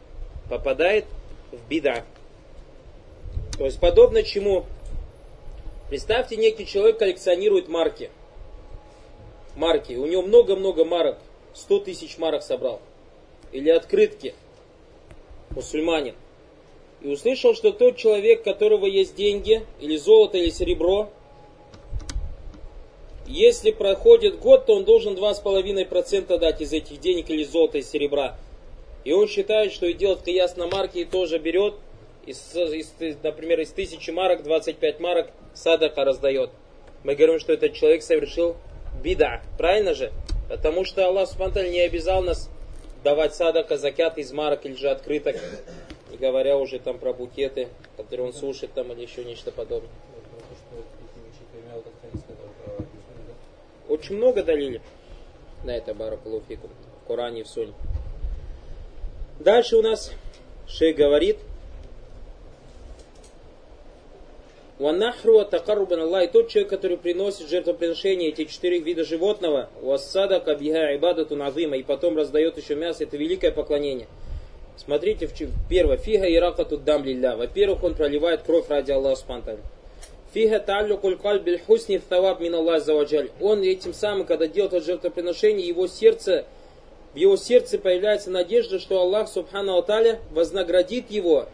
Попадает 0.50 1.06
в 1.52 1.70
бида. 1.70 2.04
То 3.58 3.66
есть 3.66 3.80
подобно 3.80 4.24
чему? 4.24 4.66
Представьте, 5.90 6.36
некий 6.36 6.66
человек 6.66 7.00
коллекционирует 7.00 7.70
марки. 7.70 8.12
Марки. 9.56 9.94
У 9.94 10.06
него 10.06 10.22
много-много 10.22 10.86
марок. 10.86 11.18
100 11.54 11.80
тысяч 11.80 12.18
марок 12.18 12.44
собрал. 12.44 12.82
Или 13.52 13.70
открытки 13.70 14.36
мусульманин, 15.52 16.16
и 17.02 17.10
услышал, 17.10 17.54
что 17.54 17.72
тот 17.72 17.98
человек, 17.98 18.42
у 18.42 18.44
которого 18.44 18.86
есть 18.86 19.16
деньги, 19.16 19.66
или 19.80 19.98
золото, 19.98 20.38
или 20.38 20.50
серебро, 20.50 21.10
если 23.28 23.72
проходит 23.72 24.40
год, 24.40 24.66
то 24.66 24.76
он 24.76 24.86
должен 24.86 25.16
2,5% 25.16 26.38
дать 26.38 26.62
из 26.62 26.74
этих 26.74 27.00
денег 27.00 27.30
или 27.30 27.44
золота, 27.44 27.78
и 27.78 27.82
серебра. 27.82 28.38
И 29.04 29.12
он 29.12 29.28
считает, 29.28 29.72
что 29.72 29.86
и 29.86 29.94
делает 29.94 30.22
кияс 30.22 30.56
на 30.56 30.68
марки 30.68 31.00
и 31.00 31.06
тоже 31.06 31.38
берет, 31.38 31.76
из, 32.26 32.56
из, 32.56 32.94
например, 33.24 33.62
из 33.62 33.72
тысячи 33.72 34.12
марок 34.12 34.44
25 34.44 35.00
марок 35.00 35.32
садака 35.54 36.04
раздает. 36.04 36.50
Мы 37.04 37.16
говорим, 37.16 37.40
что 37.40 37.54
этот 37.54 37.74
человек 37.74 38.04
совершил 38.04 38.58
бида. 39.02 39.42
Правильно 39.58 39.94
же? 39.94 40.12
Потому 40.50 40.84
что 40.86 41.06
Аллах 41.06 41.30
Субтитры 41.30 41.70
не 41.70 41.82
обязал 41.82 42.22
нас 42.22 42.50
давать 43.04 43.36
садака, 43.36 43.78
закят 43.78 44.18
из 44.18 44.32
марок 44.32 44.66
или 44.66 44.76
же 44.76 44.90
открыток. 44.90 45.38
Не 46.12 46.18
говоря 46.18 46.58
уже 46.58 46.80
там 46.80 47.00
про 47.00 47.14
букеты, 47.14 47.70
которые 47.96 48.28
он 48.28 48.34
сушит 48.34 48.74
там 48.74 48.92
или 48.92 49.02
еще 49.02 49.24
нечто 49.24 49.52
подобное. 49.52 49.92
Очень 53.90 54.18
много 54.18 54.44
далили 54.44 54.82
на 55.64 55.72
это 55.72 55.94
Баракулуфикум 55.94 56.70
в 57.04 57.08
Коране 57.08 57.42
и 57.42 57.44
в 57.44 57.48
Суне. 57.48 57.74
Дальше 59.40 59.78
у 59.78 59.82
нас 59.82 60.12
шейх 60.68 60.98
говорит, 60.98 61.38
Ванахру 64.80 65.40
атакарубан 65.40 66.02
Аллах, 66.02 66.26
и 66.26 66.28
тот 66.28 66.50
человек, 66.50 66.70
который 66.70 66.98
приносит 66.98 67.50
жертвоприношение, 67.50 68.30
эти 68.30 68.46
четыре 68.46 68.80
вида 68.80 69.04
животного, 69.04 69.70
уассада 69.82 70.40
кабиха 70.40 70.96
ибадату 70.96 71.36
назима, 71.36 71.78
и 71.78 71.84
потом 71.84 72.16
раздает 72.16 72.58
еще 72.58 72.76
мясо, 72.76 73.04
это 73.04 73.18
великое 73.18 73.52
поклонение. 73.52 74.08
Смотрите, 74.76 75.28
первое, 75.68 75.98
фига 75.98 76.32
иракату 76.32 76.78
дам 76.78 77.04
лилля. 77.04 77.36
Во-первых, 77.36 77.84
он 77.84 77.96
проливает 77.96 78.44
кровь 78.44 78.70
ради 78.70 78.92
Аллаха 78.92 79.16
Субтитры. 79.16 79.58
Фига 80.34 80.60
таллюкуль 80.60 81.18
кальбиль 81.18 81.60
хусни 81.66 81.98
таваб 81.98 82.42
мин 82.42 82.56
Аллах 82.56 82.84
заваджаль. 82.84 83.30
Он 83.40 83.64
этим 83.64 83.94
самым, 83.94 84.26
когда 84.26 84.48
делает 84.48 84.74
это 84.74 84.86
жертвоприношение, 84.86 85.66
его 85.66 85.88
сердце, 85.88 86.46
в 87.14 87.18
его 87.18 87.38
сердце 87.38 87.80
появляется 87.80 88.30
надежда, 88.30 88.80
что 88.80 89.00
Аллах 89.00 89.30
Субхану 89.30 89.78
Аталя 89.78 90.20
вознаградит 90.32 91.10
его 91.10 91.48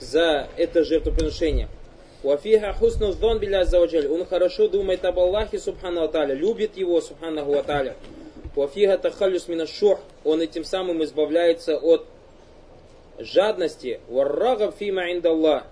за 0.00 0.48
это 0.56 0.84
жертвоприношение. 0.84 1.68
Вафиха 2.24 2.72
хусну 2.72 3.14
дон 3.14 3.38
биля 3.38 3.64
заваджаль. 3.64 4.08
Он 4.08 4.26
хорошо 4.26 4.66
думает 4.66 5.04
об 5.04 5.20
Аллахе 5.20 5.58
Субхану 5.58 6.02
Аталя, 6.02 6.34
любит 6.34 6.76
его 6.76 7.00
Субхану 7.00 7.56
Аталя. 7.56 7.94
Вафиха 8.56 8.98
тахалюс 8.98 9.46
мина 9.46 9.66
шух. 9.68 10.00
Он 10.24 10.40
этим 10.40 10.64
самым 10.64 11.04
избавляется 11.04 11.76
от 11.76 12.06
жадности. 13.20 14.00
Варрагаб 14.08 14.76
фима 14.76 15.12
индаллах. 15.12 15.62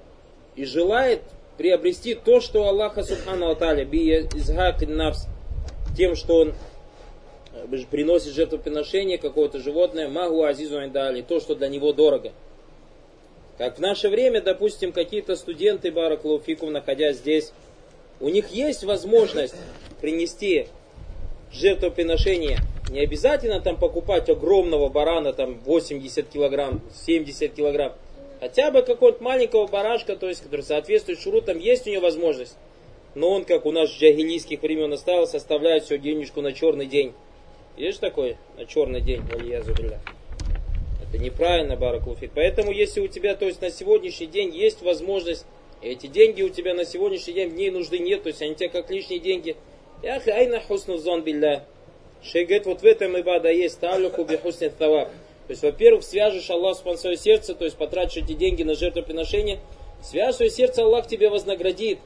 И 0.54 0.64
желает 0.64 1.22
приобрести 1.56 2.14
то, 2.14 2.40
что 2.40 2.68
Аллаха 2.68 3.02
Субхану 3.02 3.50
Аталя 3.50 3.84
би 3.84 4.28
навс, 4.86 5.26
тем, 5.96 6.14
что 6.14 6.40
он 6.40 6.54
э, 7.52 7.76
приносит 7.90 8.34
жертвоприношение, 8.34 9.18
какое-то 9.18 9.58
животное, 9.58 10.08
магу 10.08 10.44
азизу 10.44 10.78
айдали, 10.78 11.22
то, 11.22 11.40
что 11.40 11.54
для 11.54 11.68
него 11.68 11.92
дорого. 11.92 12.32
Как 13.58 13.78
в 13.78 13.80
наше 13.80 14.08
время, 14.08 14.42
допустим, 14.42 14.92
какие-то 14.92 15.34
студенты 15.34 15.90
Бараклауфикум, 15.90 16.72
находясь 16.72 17.16
здесь, 17.16 17.52
у 18.20 18.28
них 18.28 18.50
есть 18.50 18.84
возможность 18.84 19.54
принести 20.00 20.68
жертвоприношение. 21.52 22.58
Не 22.90 23.00
обязательно 23.00 23.60
там 23.60 23.78
покупать 23.78 24.28
огромного 24.28 24.88
барана, 24.88 25.32
там 25.32 25.58
80 25.64 26.28
килограмм, 26.28 26.82
70 27.06 27.52
килограмм. 27.52 27.92
Хотя 28.40 28.71
бы 28.71 28.83
какого-то 28.83 29.23
маленького 29.23 29.66
барашка, 29.66 30.16
то 30.16 30.28
есть, 30.28 30.43
который 30.43 30.61
соответствует 30.62 31.21
шурутам, 31.21 31.59
есть 31.59 31.87
у 31.87 31.90
него 31.90 32.02
возможность. 32.02 32.57
Но 33.14 33.31
он, 33.31 33.45
как 33.45 33.64
у 33.64 33.73
нас 33.73 33.90
с 33.90 33.95
джагилийских 33.95 34.61
времен 34.61 34.93
осталось, 34.93 35.35
оставляет 35.35 35.85
все 35.85 35.97
денежку 35.97 36.43
на 36.43 36.52
черный 36.52 36.87
день. 36.87 37.14
Есть 37.78 38.00
такой 38.00 38.37
на 38.59 38.66
черный 38.66 39.00
день, 39.00 39.23
Валия 39.23 39.62
Зубилля? 39.62 40.00
Это 41.02 41.19
неправильно, 41.19 41.76
Баракулфик. 41.76 42.33
Поэтому, 42.35 42.73
если 42.73 43.00
у 43.00 43.09
тебя, 43.09 43.35
то 43.35 43.47
есть 43.47 43.62
на 43.62 43.71
сегодняшний 43.71 44.26
день 44.26 44.55
есть 44.55 44.83
возможность, 44.83 45.47
эти 45.81 46.07
деньги 46.07 46.43
у 46.43 46.50
тебя 46.50 46.75
на 46.75 46.85
сегодняшний 46.85 47.35
день 47.35 47.50
в 47.50 47.55
ней 47.55 47.71
нужды 47.71 47.99
нет, 47.99 48.23
то 48.23 48.28
есть 48.28 48.43
они 48.43 48.55
тебе 48.55 48.69
как 48.69 48.90
лишние 48.90 49.21
деньги. 49.21 49.57
Ях, 50.02 50.26
айна 50.28 50.61
хусну 50.61 50.99
зон 50.99 51.23
билля. 51.23 51.64
Шей 52.23 52.45
говорит, 52.45 52.66
вот 52.66 52.81
в 52.83 52.85
этом 52.85 53.19
ибада 53.19 53.50
есть 53.50 53.78
талюху 53.81 54.25
би 54.25 54.37
хусни 54.37 54.69
таваб. 54.69 55.09
То 55.46 55.52
есть, 55.52 55.62
во-первых, 55.62 56.02
свяжешь 56.02 56.50
Аллах 56.50 56.76
в 56.84 56.96
свое 56.96 57.16
сердце, 57.16 57.54
то 57.54 57.64
есть 57.64 57.76
потратишь 57.76 58.24
эти 58.24 58.32
деньги 58.32 58.62
на 58.62 58.74
жертвоприношение, 58.74 59.60
свяжешь 60.02 60.36
свое 60.36 60.50
сердце, 60.50 60.82
Аллах 60.82 61.06
тебе 61.06 61.30
вознаградит. 61.30 61.98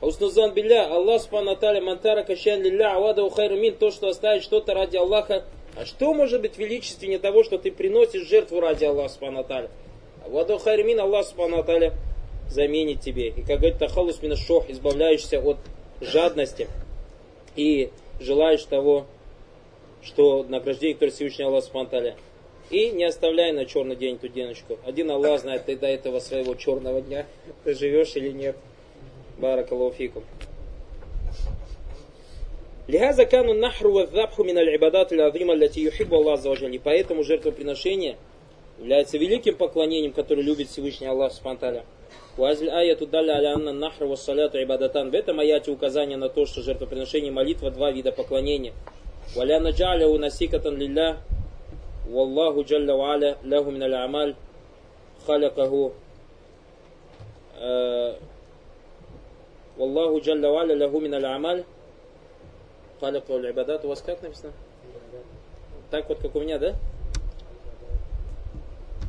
Уснузан 0.00 0.54
билля, 0.54 0.86
Аллах 0.86 1.20
субхану 1.20 1.50
аталя, 1.50 1.82
мантара 1.82 2.22
кащан 2.22 2.62
лилля, 2.62 2.94
авада 2.94 3.22
ухайру 3.22 3.56
мин, 3.56 3.74
то, 3.74 3.90
что 3.90 4.08
оставить 4.08 4.42
что-то 4.42 4.72
ради 4.72 4.96
Аллаха, 4.96 5.44
а 5.76 5.84
что 5.84 6.14
может 6.14 6.40
быть 6.40 6.58
величественнее 6.58 7.18
того, 7.18 7.44
что 7.44 7.58
ты 7.58 7.70
приносишь 7.70 8.28
жертву 8.28 8.60
ради 8.60 8.84
Аллаха 8.84 9.10
Субхану 9.10 9.44
Ваду 10.28 10.58
хайрмин 10.58 11.00
Аллах 11.00 11.26
Субхану 11.26 11.64
заменит 12.48 13.00
тебе. 13.00 13.28
И 13.28 13.42
как 13.42 13.58
говорит 13.58 13.78
Тахалус 13.78 14.20
шох, 14.36 14.68
избавляешься 14.68 15.40
от 15.40 15.58
жадности 16.00 16.68
и 17.56 17.90
желаешь 18.20 18.64
того, 18.64 19.06
что 20.02 20.44
награждение, 20.48 20.94
которое 20.94 21.12
Всевышний 21.12 21.44
Аллах 21.44 21.64
Субхану 21.64 22.14
И 22.70 22.90
не 22.90 23.04
оставляй 23.04 23.52
на 23.52 23.66
черный 23.66 23.96
день 23.96 24.18
ту 24.18 24.28
деночку. 24.28 24.78
Один 24.86 25.10
Аллах 25.10 25.40
знает, 25.40 25.66
ты 25.66 25.76
до 25.76 25.88
этого 25.88 26.20
своего 26.20 26.54
черного 26.54 27.00
дня 27.00 27.26
ты 27.64 27.74
живешь 27.74 28.14
или 28.14 28.30
нет. 28.30 28.56
Баракалуфикум. 29.38 30.24
Лихаза 32.86 33.24
кану 33.24 33.54
нахру 33.54 33.92
вазабху 33.92 34.44
мин 34.44 34.58
аль-ибадат 34.58 35.12
аль-азима 35.12 35.52
лати 35.52 35.80
юхибу 35.80 36.16
Аллах 36.16 36.44
И 36.44 36.78
поэтому 36.78 37.24
жертвоприношение 37.24 38.16
является 38.78 39.18
великим 39.18 39.56
поклонением, 39.56 40.12
которое 40.12 40.42
любит 40.42 40.68
Всевышний 40.68 41.06
Аллах 41.06 41.32
Субтитры. 41.32 41.82
Уазль 42.36 42.68
аяту 42.68 43.06
даля 43.06 43.34
аля 43.34 43.54
анна 43.54 43.72
нахру 43.72 44.08
вассаляту 44.08 44.62
ибадатан. 44.62 45.10
В 45.10 45.14
этом 45.14 45.40
аяте 45.40 45.70
указание 45.70 46.16
на 46.16 46.28
то, 46.28 46.46
что 46.46 46.62
жертвоприношение 46.62 47.32
молитва 47.32 47.70
два 47.70 47.90
вида 47.90 48.12
поклонения. 48.12 48.72
Валя 49.34 49.60
наджаля 49.60 50.06
у 50.08 50.16
насикатан 50.18 50.76
лилля. 50.76 51.18
Ва 52.10 53.12
аля 53.12 53.36
лаху 53.44 53.70
мин 53.70 53.82
аль-амаль 53.82 54.34
халякаху 55.26 55.92
Валлаху 59.76 60.20
джалля 60.20 60.50
ва 60.50 60.60
аля 60.62 60.76
лаху 60.76 61.00
мин 61.00 61.14
аль-амаль 61.14 61.64
Халик 63.00 63.24
ибадат 63.30 63.84
у 63.84 63.88
вас 63.88 64.02
как 64.02 64.20
написано? 64.22 64.52
Так 65.90 66.08
вот, 66.08 66.18
как 66.18 66.34
у 66.34 66.40
меня, 66.40 66.58
да? 66.58 66.76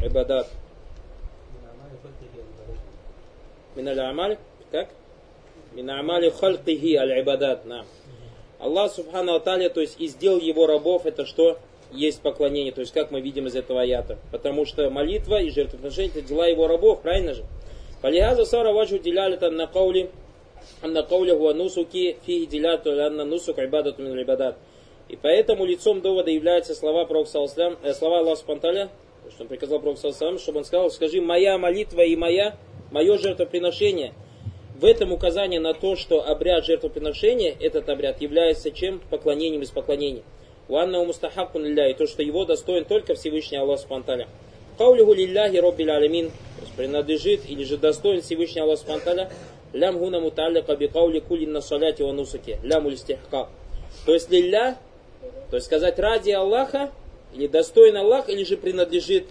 Ибадат. 0.02 0.48
Миналь 3.76 4.00
амаль, 4.00 4.38
как? 4.72 4.90
Мин 5.74 5.90
амали 5.90 6.30
хальтихи 6.30 6.96
аль 6.96 7.22
ибадат, 7.22 7.66
на. 7.66 7.86
Аллах 8.60 8.92
Субхану 8.92 9.36
Аталя, 9.36 9.70
то 9.70 9.82
есть 9.82 10.00
и 10.00 10.08
сделал 10.08 10.40
его 10.40 10.68
рабов, 10.68 11.06
это 11.06 11.26
что? 11.26 11.60
Есть 11.92 12.22
поклонение, 12.22 12.72
то 12.72 12.82
есть 12.82 12.94
как 12.94 13.12
мы 13.12 13.22
видим 13.22 13.48
из 13.48 13.56
этого 13.56 13.82
аята. 13.82 14.18
Потому 14.32 14.66
что 14.66 14.90
молитва 14.90 15.42
и 15.42 15.50
жертвоприношение 15.50 16.12
это 16.16 16.22
дела 16.22 16.48
его 16.48 16.68
рабов, 16.68 17.02
правильно 17.02 17.34
же? 17.34 17.44
Фалихаза 18.02 18.46
сара 18.46 18.72
ваджу 18.72 18.98
диляли 18.98 19.36
там 19.36 19.56
на 19.56 19.68
каули 19.68 20.10
анна 20.82 21.04
кауляху 21.04 21.50
анусуки 21.50 22.18
фи 22.26 22.46
диляту 22.46 22.92
анна 23.00 23.26
нусук 23.26 23.60
ибадату 23.60 24.02
мин 24.02 24.22
ибадат. 24.22 24.58
И 25.10 25.18
поэтому 25.18 25.66
лицом 25.66 26.02
довода 26.02 26.32
являются 26.32 26.74
слова 26.74 27.06
Пророка 27.06 27.30
э, 27.84 27.94
слова 27.94 28.20
Аллаха 28.20 28.40
Спанталя, 28.40 28.90
что 29.30 29.44
он 29.44 29.50
приказал 29.50 29.80
Пророку 29.80 30.00
Саласлам, 30.00 30.40
чтобы 30.40 30.60
он 30.60 30.64
сказал, 30.64 30.90
скажи, 30.90 31.20
моя 31.20 31.58
молитва 31.58 32.02
и 32.02 32.16
моя, 32.16 32.56
мое 32.92 33.18
жертвоприношение. 33.18 34.14
В 34.80 34.86
этом 34.86 35.12
указание 35.12 35.60
на 35.60 35.74
то, 35.74 35.96
что 35.96 36.26
обряд 36.26 36.66
жертвоприношения, 36.66 37.56
этот 37.60 37.90
обряд, 37.90 38.22
является 38.22 38.72
чем? 38.72 39.02
Поклонением 39.10 39.62
из 39.62 39.70
поклонений. 39.70 40.24
Уанна 40.72 41.04
мустахакун 41.04 41.66
лилля, 41.66 41.90
и 41.90 41.94
то, 41.94 42.08
что 42.08 42.24
его 42.24 42.46
достоин 42.46 42.86
только 42.86 43.14
Всевышний 43.14 43.58
Аллах 43.58 43.82
Спанталя. 43.82 44.30
Каулиху 44.78 45.14
лилляхи 45.14 45.58
роббил 45.58 45.92
алямин, 45.92 46.32
принадлежит 46.78 47.42
или 47.50 47.66
же 47.66 47.78
достоин 47.78 48.22
Всевышний 48.22 48.62
Аллах 48.62 48.80
Спанталя, 48.80 49.30
Лям 49.74 50.00
гуна 50.00 50.22
муталлика 50.22 50.78
би 50.78 50.88
каули 50.88 51.20
кулин 51.20 51.52
на 51.52 51.60
саляти 51.60 52.04
ва 52.04 52.14
нусуке. 52.14 52.58
Лям 52.64 52.86
улистихка. 52.86 53.50
То 54.06 54.14
есть 54.14 54.30
лилля, 54.32 54.78
то 55.50 55.58
есть 55.58 55.66
сказать 55.66 56.00
ради 56.00 56.32
Аллаха, 56.32 56.90
или 57.36 57.48
достоин 57.48 57.98
Аллах, 57.98 58.30
или 58.30 58.46
же 58.46 58.56
принадлежит. 58.56 59.26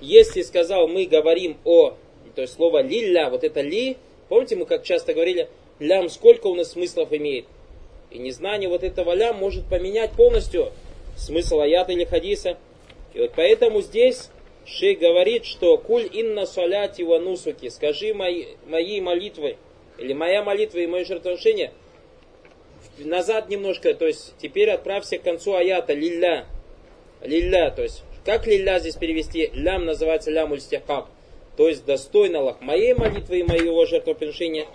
Если 0.00 0.40
сказал, 0.40 0.88
мы 0.88 1.04
говорим 1.04 1.58
о, 1.64 1.94
то 2.34 2.40
есть 2.40 2.54
слово 2.54 2.80
лилля, 2.80 3.28
вот 3.28 3.44
это 3.44 3.60
ли, 3.60 3.98
помните, 4.30 4.56
мы 4.56 4.64
как 4.64 4.84
часто 4.84 5.12
говорили, 5.12 5.48
лям 5.80 6.08
сколько 6.08 6.46
у 6.46 6.54
нас 6.54 6.72
смыслов 6.72 7.12
имеет. 7.12 7.44
И 8.10 8.18
незнание 8.18 8.68
вот 8.68 8.82
этого 8.82 9.12
лям 9.12 9.36
может 9.36 9.66
поменять 9.66 10.12
полностью 10.12 10.72
смысл 11.16 11.60
аята 11.60 11.92
или 11.92 12.04
хадиса. 12.04 12.56
И 13.14 13.20
вот 13.20 13.32
поэтому 13.36 13.82
здесь 13.82 14.30
шейх 14.64 14.98
говорит, 14.98 15.44
что 15.44 15.76
куль 15.78 16.08
инна 16.12 16.46
саляти 16.46 17.02
ва 17.02 17.18
нусуки, 17.18 17.68
скажи 17.68 18.14
мои, 18.14 18.46
мои 18.66 19.00
молитвы, 19.00 19.56
или 19.98 20.12
моя 20.12 20.42
молитва 20.42 20.78
и 20.78 20.86
мое 20.86 21.04
жертвоприношение 21.04 21.72
назад 22.98 23.48
немножко, 23.48 23.94
то 23.94 24.06
есть 24.06 24.34
теперь 24.38 24.70
отправься 24.70 25.18
к 25.18 25.22
концу 25.22 25.54
аята 25.54 25.92
лилля. 25.92 26.46
Лилля, 27.22 27.70
то 27.70 27.82
есть 27.82 28.04
как 28.24 28.46
лилля 28.46 28.78
здесь 28.78 28.96
перевести? 28.96 29.50
Лям 29.54 29.84
называется 29.84 30.30
лям 30.30 30.52
ультихаб. 30.52 31.08
То 31.56 31.68
есть 31.68 31.84
достоин 31.84 32.36
Аллах. 32.36 32.60
Моей 32.60 32.94
молитвы 32.94 33.40
и 33.40 33.42
моего 33.42 33.84
жертвоприношения 33.86 34.66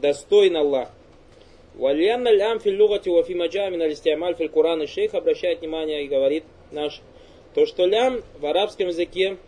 достоин 0.00 0.56
Аллах. 0.56 0.90
Вальянна 1.80 2.30
лям 2.30 2.60
фил 2.60 2.76
лугати 2.78 3.08
ва 3.08 3.22
фи 3.24 3.34
маджамин 3.34 3.80
алистиамаль 3.80 4.36
фил 4.36 4.50
Куран. 4.50 4.82
И 4.82 4.86
шейх 4.86 5.14
обращает 5.14 5.60
внимание 5.60 6.04
и 6.04 6.08
говорит 6.08 6.44
наш, 6.70 7.00
то 7.54 7.64
что 7.64 7.86
лям 7.86 8.22
в 8.38 8.44
арабском 8.44 8.88
языке 8.88 9.38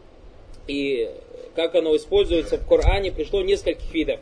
и 0.67 1.11
как 1.55 1.75
оно 1.75 1.95
используется 1.95 2.57
в 2.57 2.67
Коране, 2.67 3.13
пришло 3.13 3.43
нескольких 3.43 3.93
видов. 3.93 4.21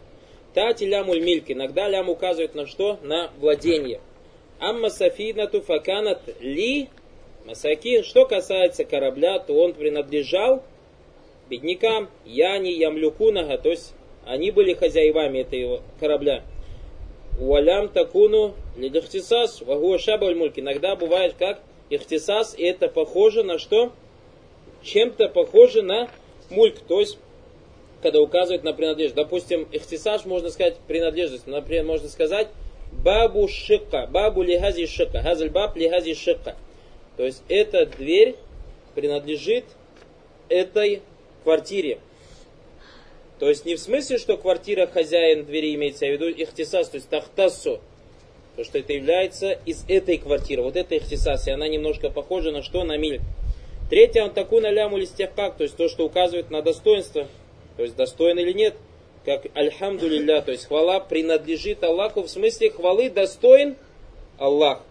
Тати 0.55 0.83
лямуль 0.83 1.21
мильк. 1.21 1.45
Иногда 1.47 1.89
лям 1.89 2.09
указывает 2.09 2.57
на 2.57 2.67
что? 2.67 2.99
На 3.05 3.31
владение. 3.39 4.01
Амма 4.59 4.91
сафинату 4.91 5.61
факанат 5.61 6.21
ли 6.41 6.89
масакин. 7.47 8.03
Что 8.03 8.27
касается 8.27 8.85
корабля, 8.85 9.39
то 9.39 9.55
он 9.55 9.73
принадлежал 9.75 10.65
беднякам, 11.49 12.09
яни, 12.25 12.71
ямлюкунага, 12.71 13.59
то 13.59 13.71
есть 13.71 13.95
они 14.27 14.51
были 14.51 14.75
хозяевами 14.75 15.39
этого 15.39 15.83
корабля. 16.01 16.43
Уалям 17.39 17.89
такуну 17.89 18.55
лидихтисас, 18.77 19.63
вагуа 19.63 19.99
шабаль 19.99 20.35
мульк. 20.35 20.59
Иногда 20.59 20.97
бывает 20.97 21.35
как 21.39 21.61
ихтисас, 21.89 22.55
и 22.57 22.65
это 22.65 22.89
похоже 22.89 23.43
на 23.43 23.59
что? 23.59 23.93
Чем-то 24.83 25.29
похоже 25.29 25.83
на 25.83 26.09
мульк, 26.51 26.79
то 26.81 27.01
есть 27.01 27.19
когда 28.03 28.21
указывает 28.21 28.65
на 28.65 28.73
принадлежность. 28.73 29.17
Допустим, 29.17 29.69
ихтисаж 29.73 30.25
можно 30.25 30.51
сказать 30.51 30.77
принадлежность. 30.87 31.47
Например, 31.47 31.85
можно 31.85 32.09
сказать 32.09 32.49
бабу 32.93 33.47
шикка, 33.49 34.09
бабу 34.11 34.43
лигази 34.43 34.87
шикка, 34.87 35.21
газаль 35.23 35.51
баб 35.51 35.77
лигази 35.77 36.15
шикка. 36.15 36.57
То 37.17 37.25
есть 37.25 37.43
эта 37.49 37.87
дверь 37.87 38.37
принадлежит 38.95 39.65
этой 40.49 41.03
квартире. 41.45 41.99
То 43.41 43.49
есть 43.49 43.65
не 43.65 43.75
в 43.75 43.81
смысле, 43.81 44.19
что 44.19 44.37
квартира 44.37 44.87
хозяин 44.87 45.45
двери 45.45 45.75
имеется 45.75 46.07
в 46.07 46.11
виду 46.11 46.29
ихтисас, 46.31 46.91
то 46.91 46.97
есть 46.97 47.09
тахтассу. 47.09 47.81
То, 48.57 48.65
что 48.65 48.79
это 48.79 48.93
является 48.93 49.53
из 49.65 49.85
этой 49.89 50.19
квартиры. 50.19 50.63
Вот 50.63 50.77
это 50.77 50.97
ихтисас, 50.97 51.49
и 51.49 51.51
она 51.51 51.67
немножко 51.67 52.11
похожа 52.11 52.53
на 52.53 52.63
что? 52.63 52.85
На 52.85 52.97
миль. 52.97 53.21
Третье, 53.89 54.23
он 54.23 54.31
такую 54.31 54.63
на 54.63 54.71
ляму 54.71 54.99
листяхкак, 54.99 55.57
то 55.57 55.65
есть 55.65 55.77
то, 55.77 55.89
что 55.89 56.05
указывает 56.05 56.51
на 56.51 56.63
достоинство 56.63 57.27
то 57.81 57.85
есть 57.85 57.97
достоин 57.97 58.39
или 58.39 58.53
нет, 58.53 58.75
как 59.25 59.47
Альхамдулилля, 59.55 60.43
то 60.43 60.53
есть 60.53 60.67
хвала 60.67 61.01
принадлежит 61.01 61.83
Аллаху, 61.83 62.21
в 62.21 62.29
смысле 62.29 62.71
хвалы 62.71 63.09
достоин 63.09 63.77
Аллах. 64.37 64.83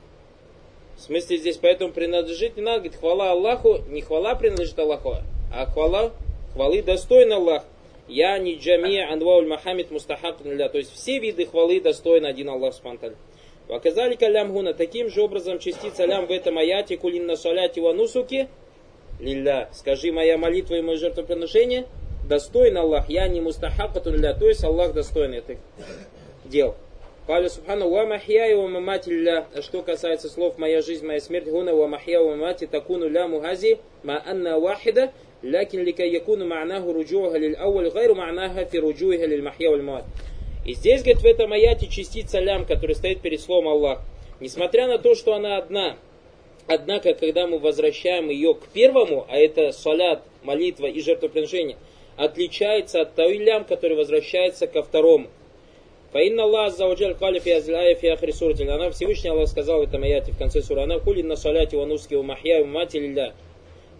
В 0.98 1.02
смысле 1.04 1.38
здесь 1.38 1.58
поэтому 1.58 1.94
принадлежит 1.94 2.58
не 2.58 2.64
надо, 2.64 2.80
говорит, 2.80 3.00
хвала 3.00 3.30
Аллаху, 3.30 3.78
не 3.90 4.02
хвала 4.02 4.34
принадлежит 4.34 4.80
Аллаху, 4.80 5.18
а 5.54 5.66
хвала, 5.68 6.14
хвалы 6.54 6.82
достоин 6.82 7.32
Аллах. 7.32 7.64
Я 8.10 8.38
не 8.40 8.56
джами 8.56 9.00
анвауль 9.00 9.48
махамид 9.48 9.92
мустахак 9.92 10.38
то 10.40 10.78
есть 10.78 10.94
все 10.94 11.20
виды 11.20 11.46
хвалы 11.46 11.80
достоин 11.80 12.26
один 12.26 12.50
Аллах 12.50 12.74
спанталь. 12.74 13.16
Ваказали 13.68 14.16
калям 14.16 14.52
гуна, 14.52 14.74
таким 14.74 15.10
же 15.10 15.22
образом 15.22 15.60
частица 15.60 16.06
лям 16.06 16.26
в 16.26 16.32
этом 16.32 16.58
аяте 16.58 16.98
кулин 16.98 17.28
на 17.28 17.36
соляти 17.36 17.80
ванусуки, 17.80 18.50
лилля, 19.20 19.70
скажи 19.74 20.12
моя 20.12 20.38
молитва 20.38 20.76
и 20.76 20.82
мое 20.82 20.98
жертвоприношение– 20.98 21.86
достоин 22.30 22.78
Аллах, 22.78 23.10
я 23.10 23.28
не 23.28 23.42
мустахакатун 23.42 24.22
ля, 24.22 24.34
то 24.34 24.48
есть 24.48 24.64
Аллах 24.64 24.94
достоин 24.94 25.34
этих 25.34 25.58
дел. 26.46 26.76
Каля 27.26 27.50
Субхану, 27.50 27.90
ва 27.90 28.06
махья 28.06 28.48
и 28.48 28.56
мамати 28.56 29.10
ля, 29.10 29.46
что 29.62 29.82
касается 29.82 30.30
слов 30.30 30.58
«моя 30.58 30.82
жизнь, 30.82 31.06
моя 31.06 31.20
смерть», 31.20 31.48
гуна 31.48 31.74
ва 31.74 31.88
махья 31.88 32.22
ва 32.22 32.54
такуну 32.54 33.10
ля 33.10 33.28
мугази, 33.28 33.80
ма 34.04 34.24
анна 34.26 34.60
вахида, 34.60 35.12
лякин 35.42 35.84
лика 35.84 36.04
якуну 36.04 36.46
ма'наху 36.46 36.94
руджуха 36.94 37.38
лиль 37.38 37.56
ауаль, 37.56 37.90
гайру 37.90 38.16
ма'наха 38.16 38.66
фи 38.66 38.78
руджуха 38.78 39.26
лиль 39.26 39.42
махья 39.42 39.72
валь. 39.72 40.04
И 40.66 40.74
здесь, 40.74 41.02
говорит, 41.02 41.22
в 41.22 41.26
этом 41.26 41.54
аяте 41.54 41.88
частица 41.88 42.40
лям, 42.40 42.66
который 42.66 42.96
стоит 42.96 43.22
перед 43.22 43.42
словом 43.42 43.70
Аллах. 43.70 44.02
Несмотря 44.40 44.88
на 44.88 44.98
то, 44.98 45.16
что 45.16 45.34
она 45.34 45.58
одна, 45.58 45.98
однако, 46.68 47.14
когда 47.14 47.48
мы 47.48 47.60
возвращаем 47.60 48.30
ее 48.30 48.54
к 48.54 48.68
первому, 48.74 49.26
а 49.30 49.38
это 49.38 49.72
салят, 49.72 50.22
молитва 50.44 50.88
и 50.88 51.02
жертвоприношение– 51.02 51.78
отличается 52.20 53.02
от 53.02 53.16
той 53.16 53.38
лям, 53.38 53.64
который 53.64 53.96
возвращается 53.96 54.68
ко 54.68 54.84
второму. 54.84 55.28
Фаинна 56.12 56.44
Аллах 56.44 56.76
зауджаль 56.76 57.16
кали 57.16 57.40
фи 57.40 57.52
азляя 57.52 57.96
фи 57.96 58.08
ахри 58.08 58.34
сурати. 58.34 58.64
Она 58.64 58.92
Всевышний 58.92 59.30
Аллах 59.30 59.48
сказал 59.48 59.80
в 59.80 59.84
этом 59.84 60.04
аяте 60.04 60.34
в 60.34 60.38
конце 60.38 60.62
суры. 60.62 60.82
Она 60.82 61.00
кулин 61.00 61.28
на 61.28 61.38
саляти 61.38 61.76
ва 61.76 61.86
нуски 61.86 62.16
ва 62.16 62.24
махья 62.24 62.66
мати 62.66 62.98
лилля. 62.98 63.34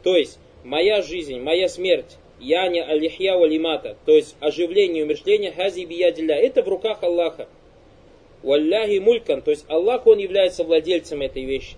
То 0.04 0.18
есть, 0.18 0.38
моя 0.64 1.02
жизнь, 1.02 1.40
моя 1.40 1.68
смерть, 1.68 2.18
я 2.40 2.68
не 2.68 2.82
алихья 2.82 3.36
валимата, 3.36 3.98
то 4.06 4.16
есть 4.16 4.36
оживление 4.40 5.02
и 5.02 5.06
умершление 5.06 5.52
хази 5.52 5.86
биядилля. 5.86 6.36
Это 6.36 6.64
в 6.64 6.68
руках 6.68 7.04
Аллаха. 7.04 7.48
Валляхи 8.44 9.00
мулькан, 9.00 9.42
то 9.42 9.52
есть 9.52 9.66
Аллах, 9.68 10.08
Он 10.08 10.18
является 10.18 10.64
владельцем 10.64 11.22
этой 11.22 11.44
вещи. 11.44 11.76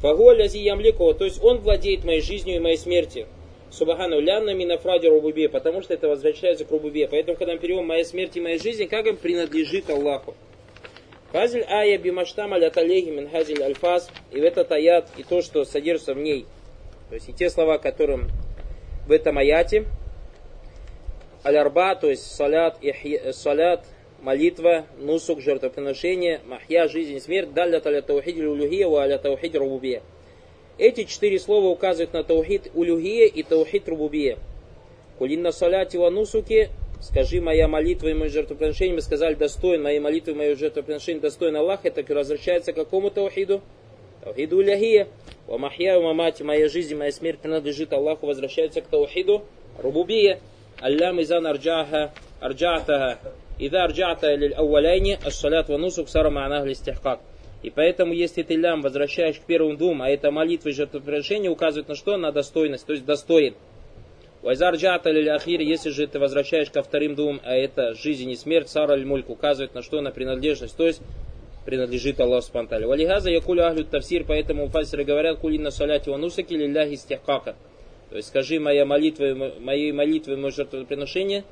Фагуа 0.00 0.34
лязи 0.34 0.58
ямликова, 0.58 1.14
то 1.14 1.24
есть 1.24 1.42
Он 1.42 1.58
владеет 1.58 2.04
моей 2.04 2.20
жизнью 2.20 2.56
и 2.56 2.58
моей 2.58 2.76
смертью. 2.76 3.28
Субхану 3.70 4.20
лянна 4.20 4.52
минафради 4.52 5.06
рубубе, 5.06 5.48
потому 5.48 5.80
что 5.80 5.94
это 5.94 6.08
возвращается 6.08 6.64
к 6.64 6.70
рубубе. 6.70 7.08
Поэтому, 7.08 7.38
когда 7.38 7.54
мы 7.54 7.58
переводим 7.58 7.86
«моя 7.86 8.04
смерть 8.04 8.36
и 8.36 8.40
моя 8.40 8.58
жизнь», 8.58 8.86
как 8.86 9.06
им 9.06 9.16
принадлежит 9.16 9.88
Аллаху. 9.88 10.34
Хазиль 11.30 11.64
ая 11.66 11.96
бимаштам 11.96 12.52
аль 12.52 12.66
аталейхи 12.66 13.08
мин 13.08 13.30
хазиль 13.30 13.62
альфаз, 13.62 14.10
и 14.30 14.40
в 14.40 14.44
этот 14.44 14.70
аят, 14.72 15.08
и 15.16 15.22
то, 15.22 15.40
что 15.40 15.64
содержится 15.64 16.12
в 16.12 16.18
ней, 16.18 16.44
то 17.12 17.16
есть 17.16 17.28
и 17.28 17.34
те 17.34 17.50
слова, 17.50 17.76
которым 17.76 18.30
в 19.06 19.12
этом 19.12 19.36
аяте, 19.36 19.84
аль-арба, 21.44 21.94
то 21.94 22.08
есть 22.08 22.24
салят, 22.24 22.78
ихи, 22.80 23.32
салят, 23.32 23.84
молитва, 24.22 24.86
нусук, 24.96 25.42
жертвоприношение, 25.42 26.40
махья, 26.46 26.88
жизнь, 26.88 27.20
смерть, 27.20 27.52
далля 27.52 27.80
таля 27.80 28.00
таухидиль 28.00 28.46
улюхия, 28.46 28.88
ва 28.88 29.02
аля 29.02 29.18
таухидиль 29.18 29.58
рубубия. 29.58 30.00
Эти 30.78 31.04
четыре 31.04 31.38
слова 31.38 31.66
указывают 31.66 32.14
на 32.14 32.24
таухид 32.24 32.70
улюхия 32.72 33.26
и 33.26 33.42
таухид 33.42 33.86
рубубия. 33.90 34.38
Кулинна 35.18 35.52
саляти 35.52 35.98
ва 35.98 36.08
нусуки, 36.08 36.70
скажи 37.02 37.42
моя 37.42 37.68
молитва 37.68 38.08
и 38.08 38.14
мое 38.14 38.30
жертвоприношение, 38.30 38.94
мы 38.94 39.02
сказали 39.02 39.34
достоин, 39.34 39.82
моей 39.82 40.00
молитвы 40.00 40.32
и 40.32 40.36
мое 40.36 40.56
жертвоприношение 40.56 41.20
достоин 41.20 41.56
Аллах, 41.56 41.80
это 41.84 42.02
возвращается 42.14 42.72
к 42.72 42.76
какому 42.76 43.10
таухиду? 43.10 43.60
Таухиду 44.22 44.60
ляхия. 44.60 45.08
Ва 45.48 45.58
махья 45.58 45.98
ва 45.98 46.12
мамати, 46.12 46.42
моя 46.44 46.68
жизнь, 46.68 46.94
моя 46.94 47.10
смерть 47.10 47.40
принадлежит 47.40 47.92
Аллаху, 47.92 48.26
возвращается 48.26 48.80
к 48.80 48.86
таухиду. 48.86 49.44
Рубубия. 49.78 50.38
Аллам 50.80 51.20
изан 51.22 51.46
арджаха, 51.46 52.12
арджатаха. 52.40 53.18
Ида 53.58 53.84
арджата 53.84 54.34
лиль 54.34 54.54
ауаляйни, 54.54 55.18
ассалят 55.24 55.68
ва 55.68 55.76
нусук 55.76 56.08
сара 56.08 56.30
ма'нах 56.30 56.64
листихкак. 56.64 57.20
И 57.62 57.70
поэтому, 57.70 58.12
если 58.12 58.42
ты 58.42 58.54
лям 58.54 58.80
возвращаешь 58.80 59.36
к 59.36 59.42
первым 59.42 59.76
двум, 59.76 60.02
а 60.02 60.08
это 60.08 60.30
молитва 60.30 60.68
и 60.68 60.72
жертвоприношение 60.72 61.50
указывает 61.50 61.88
на 61.88 61.94
что? 61.94 62.16
На 62.16 62.32
достойность, 62.32 62.86
то 62.86 62.92
есть 62.92 63.04
достоин. 63.04 63.54
Вайзар 64.42 64.74
джата 64.74 65.10
лиль 65.10 65.30
ахир, 65.30 65.60
если 65.60 65.90
же 65.90 66.06
ты 66.08 66.18
возвращаешь 66.18 66.70
ко 66.70 66.82
вторым 66.82 67.14
двум, 67.14 67.40
а 67.44 67.54
это 67.54 67.94
жизнь 67.94 68.28
и 68.30 68.34
смерть, 68.34 68.68
сара 68.68 68.94
аль 68.94 69.04
мульк 69.04 69.30
указывает 69.30 69.74
на 69.74 69.82
что? 69.82 70.00
На 70.00 70.10
принадлежность, 70.10 70.76
то 70.76 70.84
есть 70.84 71.00
принадлежит 71.64 72.20
Аллаху 72.20 72.46
Спантали. 72.46 72.84
Валихаза 72.84 73.30
якулю 73.30 73.66
ахлю 73.66 73.84
тавсир, 73.84 74.24
поэтому 74.26 74.68
фасиры 74.68 75.04
говорят, 75.04 75.38
кулина 75.38 75.70
саляти 75.70 76.08
ванусаки 76.08 76.54
лилляхи 76.54 76.96
стихкака. 76.96 77.56
То 78.10 78.16
есть 78.16 78.28
скажи, 78.28 78.60
моя 78.60 78.84
молитва, 78.84 79.52
моей 79.60 79.92
молитвы, 79.92 80.36
мое 80.36 80.50
жертвоприношение 80.50 81.44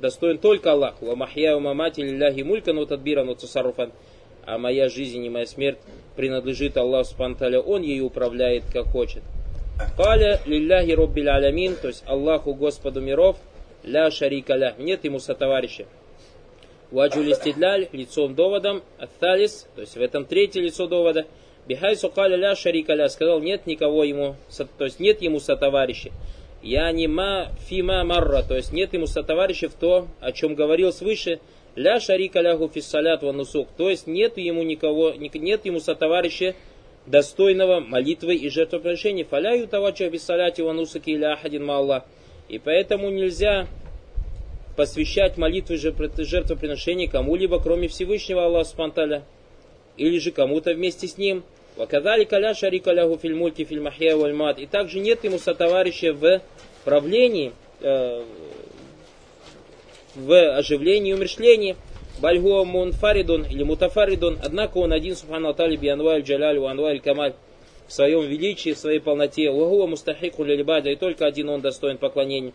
достоин 0.00 0.38
только 0.38 0.72
Аллах. 0.72 1.00
Ва 1.00 1.14
махья 1.14 1.58
мамати 1.58 2.00
лилляхи 2.00 2.42
мулька, 2.42 2.72
но 2.72 2.84
тадбира, 2.84 3.24
но 3.24 3.34
цусаруфан 3.34 3.92
а 4.44 4.58
моя 4.58 4.88
жизнь 4.88 5.24
и 5.24 5.30
моя 5.30 5.46
смерть 5.46 5.78
принадлежит 6.16 6.76
Аллаху 6.76 7.10
Субтитры, 7.10 7.60
Он 7.60 7.82
ею 7.82 8.06
управляет 8.06 8.64
как 8.72 8.86
хочет. 8.86 9.22
Каля 9.96 10.40
лилляхи 10.46 10.92
роббиль 10.92 11.28
алямин, 11.28 11.76
то 11.76 11.88
есть 11.88 12.02
Аллаху 12.06 12.54
Господу 12.54 13.00
миров, 13.00 13.36
ля 13.82 14.10
шарика 14.10 14.54
ля, 14.54 14.74
нет 14.78 15.04
ему 15.04 15.18
сотоварища. 15.18 15.86
Ваджу 16.92 17.22
листидляль, 17.22 17.88
лицом 17.92 18.34
доводом, 18.34 18.82
атталис, 18.98 19.66
то 19.74 19.80
есть 19.80 19.96
в 19.96 20.00
этом 20.00 20.24
третье 20.24 20.60
лицо 20.60 20.86
довода, 20.86 21.26
бихай 21.66 21.96
сукаля 21.96 22.36
ля 22.36 22.54
шарика 22.54 22.94
ля, 22.94 23.08
сказал, 23.08 23.40
нет 23.40 23.66
никого 23.66 24.04
ему, 24.04 24.36
то 24.78 24.84
есть 24.84 25.00
нет 25.00 25.22
ему 25.22 25.40
сотоварища. 25.40 26.10
Я 26.62 26.92
не 26.92 27.08
ма 27.08 27.48
фима 27.68 28.04
марра, 28.04 28.42
то 28.42 28.54
есть 28.54 28.72
нет 28.72 28.92
ему 28.92 29.06
сотоварища 29.06 29.68
в 29.68 29.74
то, 29.74 30.06
о 30.20 30.30
чем 30.30 30.54
говорил 30.54 30.92
свыше, 30.92 31.40
Ля 31.74 32.00
шарика 32.00 32.40
лягу 32.40 32.68
фиссалят 32.68 33.22
ва 33.22 33.32
нусук. 33.32 33.68
То 33.76 33.88
есть 33.88 34.06
нет 34.06 34.36
ему 34.36 34.62
никого, 34.62 35.12
нет 35.12 35.64
ему 35.64 35.80
сотоварища 35.80 36.54
достойного 37.06 37.80
молитвы 37.80 38.34
и 38.34 38.50
жертвоприношения. 38.50 39.24
Фаляю 39.24 39.66
тавача 39.66 40.08
биссаляти 40.10 40.60
ва 40.60 40.72
нусуки 40.72 41.12
иля 41.12 41.32
ахадин 41.32 41.64
малла. 41.64 42.04
И 42.48 42.58
поэтому 42.58 43.08
нельзя 43.10 43.66
посвящать 44.76 45.36
молитвы 45.36 45.76
жертвоприношения 45.76 47.08
кому-либо, 47.08 47.60
кроме 47.60 47.88
Всевышнего 47.88 48.44
Аллаха 48.44 48.70
Спанталя. 48.70 49.24
или 49.96 50.18
же 50.18 50.30
кому-то 50.30 50.72
вместе 50.72 51.06
с 51.06 51.18
ним. 51.18 51.44
Ваказали 51.76 52.24
каля 52.24 52.54
шарика 52.54 52.92
фильмульки 53.16 53.64
фильмахия 53.64 54.16
вальмат. 54.16 54.58
И 54.58 54.66
также 54.66 55.00
нет 55.00 55.24
ему 55.24 55.38
сотоварища 55.38 56.12
в 56.12 56.40
правлении, 56.84 57.52
э, 57.80 58.22
в 60.14 60.56
оживлении 60.56 61.10
и 61.10 61.14
умершлении. 61.14 61.76
Бальгуа 62.20 62.64
мунфаридун 62.64 63.44
или 63.44 63.62
мутафаридун. 63.62 64.38
Однако 64.42 64.78
он 64.78 64.92
один, 64.92 65.16
субхану 65.16 65.54
тали, 65.54 65.76
бианваль 65.76 66.22
джаляль, 66.22 66.58
ванваль 66.58 67.00
камаль 67.00 67.34
в 67.86 67.92
своем 67.92 68.22
величии, 68.26 68.74
в 68.74 68.78
своей 68.78 69.00
полноте. 69.00 69.50
Вагуа 69.50 69.86
мустахику 69.86 70.44
лилибада. 70.44 70.90
И 70.90 70.96
только 70.96 71.26
один 71.26 71.48
он 71.48 71.62
достоин 71.62 71.98
поклонения. 71.98 72.52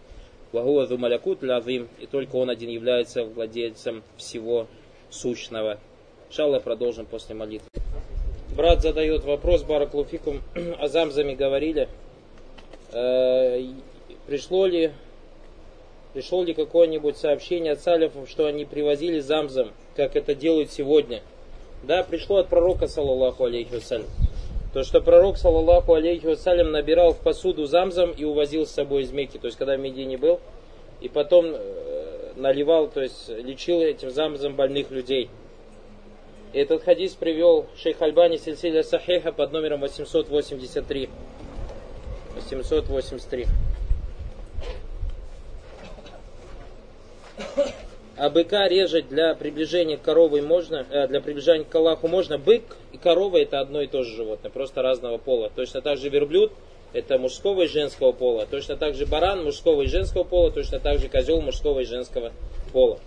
Вагуа 0.51 0.85
зумалякут 0.85 1.43
лазим. 1.43 1.87
И 1.99 2.05
только 2.05 2.35
он 2.35 2.49
один 2.49 2.69
является 2.69 3.23
владельцем 3.23 4.03
всего 4.17 4.67
сущного. 5.09 5.79
Шалла 6.29 6.59
продолжим 6.59 7.05
после 7.05 7.35
молитвы. 7.35 7.67
Брат 8.55 8.81
задает 8.81 9.23
вопрос, 9.23 9.63
Бараклуфикум, 9.63 10.41
о 10.79 10.87
замзаме 10.87 11.35
говорили. 11.35 11.87
Э, 12.91 13.63
пришло 14.25 14.65
ли, 14.65 14.91
пришло 16.13 16.43
ли 16.43 16.53
какое-нибудь 16.53 17.17
сообщение 17.17 17.73
от 17.73 17.81
салифов, 17.81 18.29
что 18.29 18.47
они 18.47 18.65
привозили 18.65 19.19
замзам, 19.19 19.71
как 19.95 20.15
это 20.15 20.33
делают 20.33 20.71
сегодня? 20.71 21.21
Да, 21.83 22.03
пришло 22.03 22.37
от 22.37 22.47
пророка, 22.47 22.87
саллаллаху 22.87 23.45
алейхи 23.45 23.75
вассалям. 23.75 24.07
То, 24.73 24.83
что 24.83 25.01
пророк, 25.01 25.37
саллаллаху 25.37 25.93
алейхи 25.93 26.25
вассалям, 26.25 26.71
набирал 26.71 27.13
в 27.13 27.19
посуду 27.19 27.65
замзам 27.65 28.11
и 28.11 28.23
увозил 28.23 28.65
с 28.65 28.71
собой 28.71 29.03
из 29.03 29.11
Мекки, 29.11 29.37
то 29.37 29.47
есть 29.47 29.57
когда 29.57 29.75
в 29.75 29.79
Медине 29.79 30.17
был, 30.17 30.39
и 30.99 31.07
потом 31.07 31.45
э, 31.47 32.33
наливал, 32.35 32.87
то 32.87 33.01
есть 33.01 33.29
лечил 33.29 33.81
этим 33.81 34.11
замзам 34.11 34.55
больных 34.55 34.91
людей. 34.91 35.29
Этот 36.53 36.83
хадис 36.83 37.13
привел 37.13 37.65
шейх 37.75 38.01
Альбани 38.01 38.37
Сильсиля 38.37 38.83
Сахиха 38.83 39.31
под 39.31 39.51
номером 39.51 39.81
883. 39.81 41.09
883. 42.35 43.47
А 48.17 48.31
быка 48.31 48.67
резать 48.67 49.09
для 49.09 49.35
приближения 49.35 49.97
к 49.97 50.01
коровы 50.01 50.41
можно, 50.41 50.87
э, 50.89 51.07
для 51.07 51.21
приближения 51.21 51.65
к 51.65 51.75
Аллаху 51.75 52.07
можно. 52.07 52.39
Бык 52.39 52.63
и 52.91 52.97
корова 52.97 53.37
это 53.37 53.59
одно 53.59 53.81
и 53.81 53.87
то 53.87 54.01
же 54.01 54.15
животное, 54.15 54.49
просто 54.49 54.81
разного 54.81 55.19
пола. 55.19 55.51
Точно 55.55 55.81
так 55.81 55.99
же 55.99 56.09
верблюд 56.09 56.51
это 56.93 57.19
мужского 57.19 57.63
и 57.63 57.67
женского 57.67 58.13
пола. 58.13 58.47
Точно 58.49 58.75
так 58.75 58.95
же 58.95 59.05
баран 59.05 59.43
мужского 59.43 59.83
и 59.83 59.87
женского 59.87 60.23
пола, 60.23 60.51
точно 60.51 60.79
так 60.79 60.97
же 60.97 61.09
козел 61.09 61.41
мужского 61.41 61.81
и 61.81 61.85
женского 61.85 62.31
пола. 62.73 62.97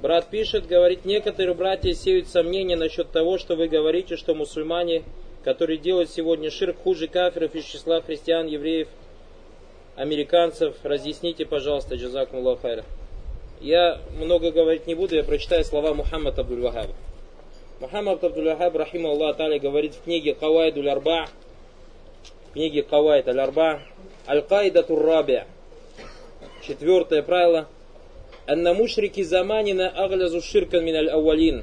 Брат 0.00 0.30
пишет, 0.30 0.66
говорит, 0.66 1.04
некоторые 1.04 1.54
братья 1.54 1.92
сеют 1.92 2.26
сомнения 2.26 2.76
насчет 2.76 3.10
того, 3.10 3.36
что 3.36 3.54
вы 3.54 3.68
говорите, 3.68 4.16
что 4.16 4.34
мусульмане, 4.34 5.02
которые 5.44 5.76
делают 5.76 6.10
сегодня 6.10 6.50
ширк 6.50 6.78
хуже 6.82 7.06
кафиров 7.06 7.54
из 7.54 7.64
числа 7.64 8.00
христиан, 8.00 8.46
евреев, 8.46 8.88
американцев. 9.96 10.76
Разъясните, 10.84 11.44
пожалуйста, 11.44 11.96
джазакум 11.96 12.38
Аллаху 12.38 12.66
Я 13.60 14.00
много 14.18 14.50
говорить 14.50 14.86
не 14.86 14.94
буду, 14.94 15.16
я 15.16 15.24
прочитаю 15.24 15.64
слова 15.64 15.94
Мухаммада 15.94 16.42
Абдуль-Вахаба. 16.42 16.94
Мухаммад 17.80 18.22
Абдуль-Вахаб, 18.24 18.76
рахима 18.76 19.10
Аллах 19.10 19.36
Таля, 19.36 19.58
говорит 19.58 19.94
в 19.94 20.04
книге 20.04 20.34
Кавайдуль 20.34 20.88
Арба, 20.88 21.28
книге 22.52 22.82
Кавайд 22.82 23.28
Аль-Арба, 23.28 23.80
Аль-Кайда 24.26 24.82
Туррабия. 24.82 25.46
Четвертое 26.66 27.22
правило– 27.22 27.68
Анна 28.52 28.74
мушрики 28.74 29.22
заманина 29.22 29.90
аглязу 29.90 30.40
ширкан 30.42 30.84
миналь 30.84 31.08
ауалин. 31.08 31.62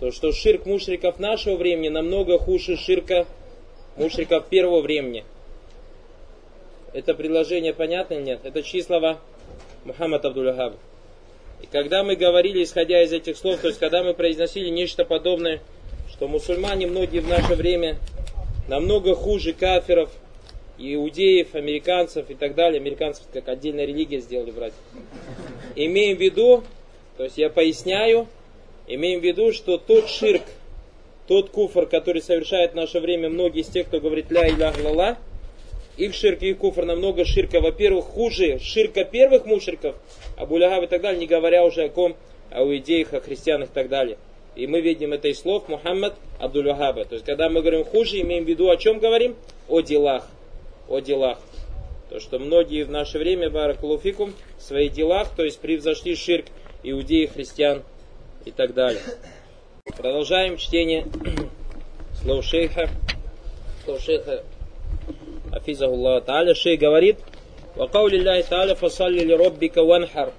То, 0.00 0.10
что 0.12 0.32
ширк 0.32 0.64
мушриков 0.64 1.18
нашего 1.18 1.56
времени 1.56 1.90
намного 1.90 2.38
хуже 2.38 2.78
ширка 2.78 3.26
мушриков 3.98 4.46
первого 4.46 4.80
времени. 4.80 5.24
Это 6.94 7.12
предложение 7.12 7.74
понятно 7.74 8.14
или 8.14 8.22
нет? 8.22 8.40
Это 8.44 8.62
чьи 8.62 8.80
слова? 8.80 9.18
Мухаммад 9.84 10.24
Абдулахаб. 10.24 10.76
И 11.62 11.66
когда 11.66 12.02
мы 12.02 12.16
говорили, 12.16 12.62
исходя 12.62 13.02
из 13.02 13.12
этих 13.12 13.36
слов, 13.36 13.60
то 13.60 13.68
есть 13.68 13.80
когда 13.80 14.02
мы 14.02 14.14
произносили 14.14 14.68
нечто 14.68 15.04
подобное, 15.04 15.60
что 16.10 16.28
мусульмане 16.28 16.86
многие 16.86 17.20
в 17.20 17.28
наше 17.28 17.54
время 17.54 17.98
намного 18.68 19.14
хуже 19.14 19.52
кафиров, 19.52 20.10
иудеев, 20.78 21.54
американцев 21.54 22.30
и 22.30 22.34
так 22.34 22.54
далее. 22.54 22.80
Американцев 22.80 23.24
как 23.32 23.48
отдельная 23.48 23.86
религия 23.86 24.20
сделали, 24.20 24.50
братья. 24.50 24.76
Имеем 25.74 26.16
в 26.16 26.20
виду, 26.20 26.64
то 27.16 27.24
есть 27.24 27.38
я 27.38 27.50
поясняю, 27.50 28.26
имеем 28.86 29.20
в 29.20 29.24
виду, 29.24 29.52
что 29.52 29.78
тот 29.78 30.08
ширк, 30.08 30.42
тот 31.26 31.50
куфр, 31.50 31.86
который 31.86 32.22
совершает 32.22 32.72
в 32.72 32.76
наше 32.76 33.00
время 33.00 33.28
многие 33.28 33.62
из 33.62 33.68
тех, 33.68 33.86
кто 33.86 34.00
говорит 34.00 34.30
ля 34.30 34.48
иля 34.48 34.72
лала, 34.82 35.18
их 35.96 36.14
ширк 36.14 36.42
и 36.42 36.50
их 36.50 36.58
куфр 36.58 36.84
намного 36.84 37.24
ширка, 37.24 37.60
во-первых, 37.60 38.06
хуже 38.06 38.58
ширка 38.58 39.04
первых 39.04 39.46
мушриков, 39.46 39.96
Абу 40.36 40.58
Лягав 40.58 40.84
и 40.84 40.86
так 40.86 41.02
далее, 41.02 41.20
не 41.20 41.26
говоря 41.26 41.64
уже 41.64 41.84
о 41.84 41.88
ком, 41.88 42.16
о 42.50 42.62
иудеях, 42.62 43.12
о 43.14 43.20
христианах 43.20 43.70
и 43.70 43.72
так 43.72 43.88
далее. 43.88 44.18
И 44.54 44.66
мы 44.66 44.80
видим 44.80 45.12
это 45.12 45.28
из 45.28 45.40
слов 45.40 45.68
Мухаммад 45.68 46.14
Абдуль 46.38 46.74
То 46.74 47.06
есть, 47.10 47.26
когда 47.26 47.50
мы 47.50 47.60
говорим 47.60 47.84
хуже, 47.84 48.20
имеем 48.20 48.44
в 48.44 48.48
виду 48.48 48.70
о 48.70 48.76
чем 48.76 48.98
говорим? 48.98 49.36
О 49.68 49.80
делах 49.80 50.26
о 50.88 51.00
делах. 51.00 51.38
То, 52.08 52.20
что 52.20 52.38
многие 52.38 52.84
в 52.84 52.90
наше 52.90 53.18
время, 53.18 53.50
баракулуфикум, 53.50 54.34
в 54.58 54.62
своих 54.62 54.92
делах, 54.92 55.34
то 55.34 55.44
есть 55.44 55.58
превзошли 55.58 56.14
ширк 56.14 56.46
иудеи, 56.82 57.26
христиан 57.26 57.82
и 58.44 58.52
так 58.52 58.74
далее. 58.74 59.02
Продолжаем 59.96 60.56
чтение 60.56 61.06
слов 62.22 62.44
шейха. 62.44 62.88
Слов 63.84 64.00
шейха 64.00 64.44
Афизахуллах 65.55 66.25
Тааля. 66.25 66.53
Шейх 66.53 66.79
говорит, 66.79 67.17
وقول 67.77 68.13
الله 68.13 68.41
تعالى 68.41 68.75
فصل 68.75 69.15
لربك 69.15 69.77
وانحر 69.77 70.31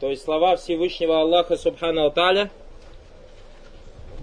то 0.00 0.08
есть 0.08 0.24
слова 0.24 0.56
Всевышнего 0.56 1.20
Аллаха 1.20 1.58
Субхану 1.58 2.10
Тааля 2.10 2.50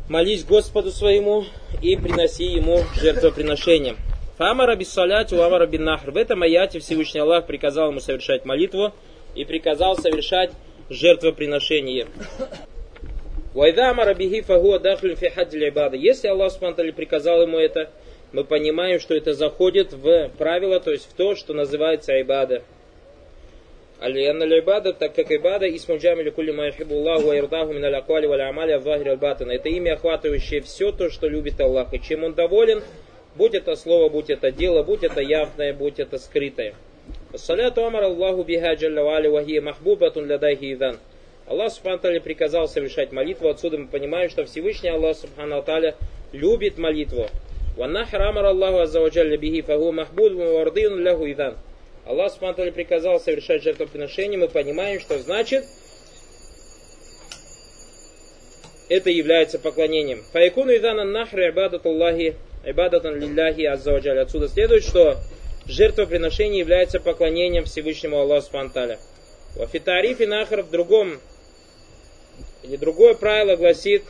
молись 0.09 0.43
Господу 0.43 0.89
своему 0.89 1.45
и 1.83 1.95
приноси 1.95 2.45
ему 2.45 2.79
жертвоприношение. 2.95 3.95
Фамара 4.39 4.75
биссалять, 4.75 5.31
уамара 5.33 5.67
бин 5.67 5.83
нахр. 5.83 6.09
В 6.09 6.17
этом 6.17 6.41
аяте 6.41 6.79
Всевышний 6.79 7.19
Аллах 7.19 7.45
приказал 7.45 7.91
ему 7.91 7.99
совершать 7.99 8.43
молитву 8.43 8.91
и 9.35 9.45
приказал 9.45 9.95
совершать 9.95 10.49
жертвоприношение. 10.89 12.07
Вайдамара 13.54 14.14
бихи 14.14 14.40
фагуа 14.40 14.78
дахлюн 14.78 15.16
фи. 15.16 15.30
Если 15.98 16.28
Аллах 16.28 16.52
Субтитры 16.52 16.92
приказал 16.92 17.42
ему 17.42 17.58
это, 17.58 17.90
мы 18.32 18.44
понимаем, 18.44 18.98
что 18.98 19.14
это 19.14 19.34
заходит 19.34 19.92
в 19.92 20.30
правило, 20.38 20.80
то 20.80 20.90
есть 20.90 21.08
в 21.10 21.14
то, 21.14 21.34
что 21.34 21.52
называется 21.52 22.14
айбада. 22.14 22.62
Алианна 24.00 24.44
ибада, 24.58 24.92
так 24.92 25.14
как 25.14 25.30
ибада, 25.30 25.68
исму 25.68 25.98
джамили 25.98 26.30
кулли 26.30 26.50
ма 26.50 26.70
Аллаху 26.90 27.26
ва 27.28 27.38
ирдаху 27.38 27.72
мин 27.72 27.84
аль-аквали 27.84 28.26
валь 28.26 28.42
амали 28.42 28.72
авахир 28.72 29.10
аль 29.10 29.54
Это 29.54 29.68
имя, 29.68 29.94
охватывающее 29.94 30.60
все 30.62 30.90
то, 30.90 31.08
что 31.08 31.28
любит 31.28 31.60
Аллах, 31.60 31.92
и 31.94 32.00
чем 32.00 32.24
он 32.24 32.32
доволен, 32.32 32.82
будь 33.36 33.54
это 33.54 33.76
слово, 33.76 34.08
будь 34.08 34.30
это 34.30 34.50
дело, 34.50 34.82
будь 34.82 35.04
это 35.04 35.20
явное, 35.20 35.72
будь 35.72 36.00
это 36.00 36.18
скрытое. 36.18 36.74
Саляту 37.34 37.84
амар 37.84 38.04
Аллаху 38.04 38.42
биха 38.42 38.74
джалла 38.74 39.02
вали 39.02 39.28
вахия 39.28 39.60
махбубатун 39.60 40.26
лядайхи 40.26 40.72
идан. 40.72 40.98
Аллах 41.46 41.72
Субхану 41.72 42.20
приказал 42.20 42.68
совершать 42.68 43.12
молитву, 43.12 43.48
отсюда 43.48 43.78
мы 43.78 43.88
понимаем, 43.88 44.30
что 44.30 44.44
Всевышний 44.44 44.90
Аллах 44.90 45.16
Субхану 45.16 45.62
Таля 45.62 45.94
любит 46.32 46.78
молитву. 46.78 47.28
Ваннахр 47.76 48.20
амар 48.20 48.46
Аллаху 48.46 48.78
аззаваджалля 48.80 49.36
бихи 49.36 49.62
фаху 49.62 49.92
махбуб 49.92 50.32
вардин 50.32 50.98
ляху 50.98 51.30
идан. 51.30 51.56
Аллах 52.06 52.32
Субтитры 52.32 52.72
приказал 52.72 53.20
совершать 53.20 53.62
жертвоприношение, 53.62 54.38
мы 54.38 54.48
понимаем, 54.48 55.00
что 55.00 55.18
значит 55.18 55.64
это 58.88 59.10
является 59.10 59.58
поклонением. 59.58 60.22
Файкуну 60.32 60.76
идана 60.76 61.04
нахри 61.04 61.48
ибадат 61.48 61.86
Аллахи, 61.86 62.36
ибадатан 62.64 63.18
лилляхи 63.18 63.64
аззаваджаль. 63.64 64.18
Отсюда 64.18 64.48
следует, 64.48 64.84
что 64.84 65.16
жертвоприношение 65.66 66.60
является 66.60 67.00
поклонением 67.00 67.64
Всевышнему 67.64 68.20
Аллаху 68.20 68.46
Субтитры. 68.46 68.98
В 69.54 69.66
фитарифе 69.66 70.26
нахр 70.26 70.62
в 70.62 70.70
другом, 70.70 71.20
или 72.62 72.76
другое 72.76 73.14
правило 73.14 73.56
гласит, 73.56 74.04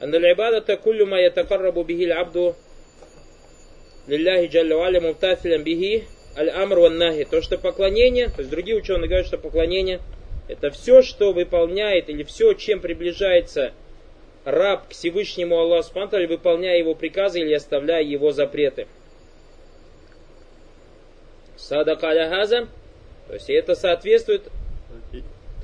Андаль 0.00 0.34
куллю 0.82 1.06
ма 1.06 1.20
ятакаррабу 1.20 1.84
бихиль 1.84 2.12
абду 2.12 2.56
лилляхи 4.06 4.48
джалля 4.48 4.76
валя 4.76 5.00
муптафилям 5.00 5.62
бихи 5.62 6.04
аль-амр 6.36 6.80
ван 6.80 6.98
нахи, 6.98 7.24
то, 7.24 7.40
что 7.40 7.58
поклонение, 7.58 8.28
то 8.28 8.40
есть 8.40 8.50
другие 8.50 8.76
ученые 8.76 9.08
говорят, 9.08 9.26
что 9.26 9.38
поклонение 9.38 10.00
это 10.48 10.70
все, 10.70 11.02
что 11.02 11.32
выполняет 11.32 12.08
или 12.10 12.22
все, 12.22 12.52
чем 12.54 12.80
приближается 12.80 13.72
раб 14.44 14.88
к 14.88 14.92
Всевышнему 14.92 15.58
Аллаху 15.58 15.88
Субтитры, 15.88 16.26
выполняя 16.26 16.78
его 16.78 16.94
приказы 16.94 17.40
или 17.40 17.54
оставляя 17.54 18.02
его 18.02 18.30
запреты. 18.30 18.86
Садак 21.56 22.02
аля 22.04 22.46
то 23.26 23.32
есть 23.32 23.48
это 23.48 23.74
соответствует 23.74 24.42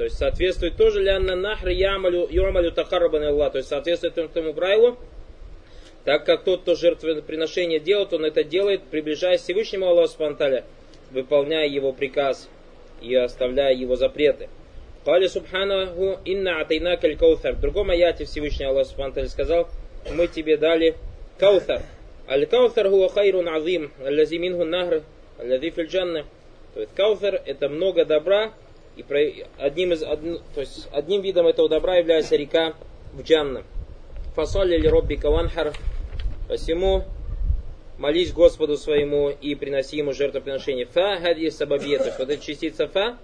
То 0.00 0.04
есть 0.04 0.16
соответствует 0.16 0.78
тоже 0.78 1.02
лянна 1.02 1.36
нахр 1.36 1.68
ямалю 1.68 2.26
юмалю 2.30 2.72
тахарабан. 2.72 3.20
То 3.50 3.58
есть 3.58 3.68
соответствует 3.68 4.16
этому 4.16 4.54
правилу, 4.54 4.96
так 6.06 6.24
как 6.24 6.42
тот, 6.42 6.62
кто 6.62 6.74
жертвоприношение 6.74 7.80
делает, 7.80 8.14
он 8.14 8.24
это 8.24 8.42
делает, 8.42 8.80
приближаясь 8.84 9.42
к 9.42 9.44
Всевышнему 9.44 9.88
Аллаху 9.88 10.08
Субханаталя, 10.08 10.64
выполняя 11.10 11.68
его 11.68 11.92
приказ 11.92 12.48
и 13.02 13.14
оставляя 13.14 13.74
его 13.74 13.94
запреты. 13.96 14.48
Кали 15.04 15.26
Субханаху 15.26 16.18
инна 16.24 16.62
атайна 16.62 16.96
каль 16.96 17.18
каутар. 17.18 17.56
В 17.56 17.60
другом 17.60 17.90
аяте 17.90 18.24
Всевышний 18.24 18.64
Аллах 18.64 18.86
Субханаталя 18.86 19.28
сказал, 19.28 19.68
мы 20.14 20.28
тебе 20.28 20.56
дали 20.56 20.96
каутар. 21.38 21.82
Аль 22.26 22.46
каутар 22.46 22.88
хуа 22.88 23.10
хайрун 23.10 23.50
азим, 23.50 23.92
аллази 24.02 24.38
минху 24.38 24.64
нахр, 24.64 25.02
аллази 25.38 25.68
фил 25.68 25.84
джанна. 25.84 26.24
То 26.72 26.80
есть 26.80 26.94
каутар 26.94 27.42
это 27.44 27.68
много 27.68 28.06
добра, 28.06 28.54
и 29.00 29.46
одним, 29.58 29.92
из, 29.92 30.00
то 30.00 30.60
есть 30.60 30.88
одним 30.92 31.22
видом 31.22 31.46
этого 31.46 31.68
добра 31.68 31.96
является 31.96 32.36
река 32.36 32.74
в 33.12 33.22
Джанна. 33.22 33.64
Фасолли 34.34 34.76
ли 34.76 34.88
робби 34.88 35.16
каванхар. 35.16 35.72
Посему 36.48 37.04
молись 37.98 38.32
Господу 38.32 38.76
своему 38.76 39.30
и 39.30 39.54
приноси 39.54 39.98
ему 39.98 40.12
жертвоприношение. 40.12 40.86
Фа 40.86 41.18
хади 41.20 41.50
сабабия. 41.50 41.98
То 41.98 42.06
есть 42.06 42.18
вот 42.18 42.30
эта 42.30 42.42
частица 42.42 42.88
фа, 42.88 43.18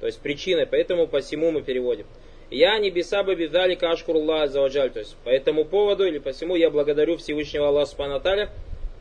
то 0.00 0.06
есть 0.06 0.20
причиной, 0.20 0.66
поэтому 0.66 1.06
посему 1.06 1.50
мы 1.50 1.62
переводим. 1.62 2.06
Я 2.50 2.78
небеса 2.78 3.22
бы 3.22 3.34
бездали 3.34 3.74
кашкуруллах 3.74 4.50
заваджаль. 4.50 4.90
То 4.90 5.00
есть 5.00 5.16
по 5.24 5.30
этому 5.30 5.64
поводу 5.64 6.04
или 6.04 6.18
посему 6.18 6.56
я 6.56 6.70
благодарю 6.70 7.16
Всевышнего 7.16 7.68
Аллаха 7.68 7.90
Субхану 7.90 8.48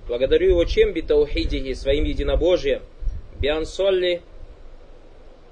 Благодарю 0.08 0.50
его 0.50 0.66
чем 0.66 0.94
битаухидихи, 0.94 1.74
своим 1.74 2.06
единобожием. 2.06 2.82
Биан 3.40 3.66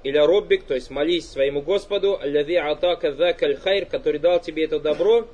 Иля 0.02 0.26
роббик, 0.26 0.64
то 0.64 0.74
есть 0.74 0.90
молись 0.90 1.30
своему 1.30 1.60
Господу, 1.60 2.18
аллави 2.20 2.56
атака 2.56 3.12
закаль 3.12 3.56
хайр, 3.56 3.84
который 3.84 4.18
дал 4.18 4.40
тебе 4.40 4.64
это 4.64 4.80
добро, 4.80 5.28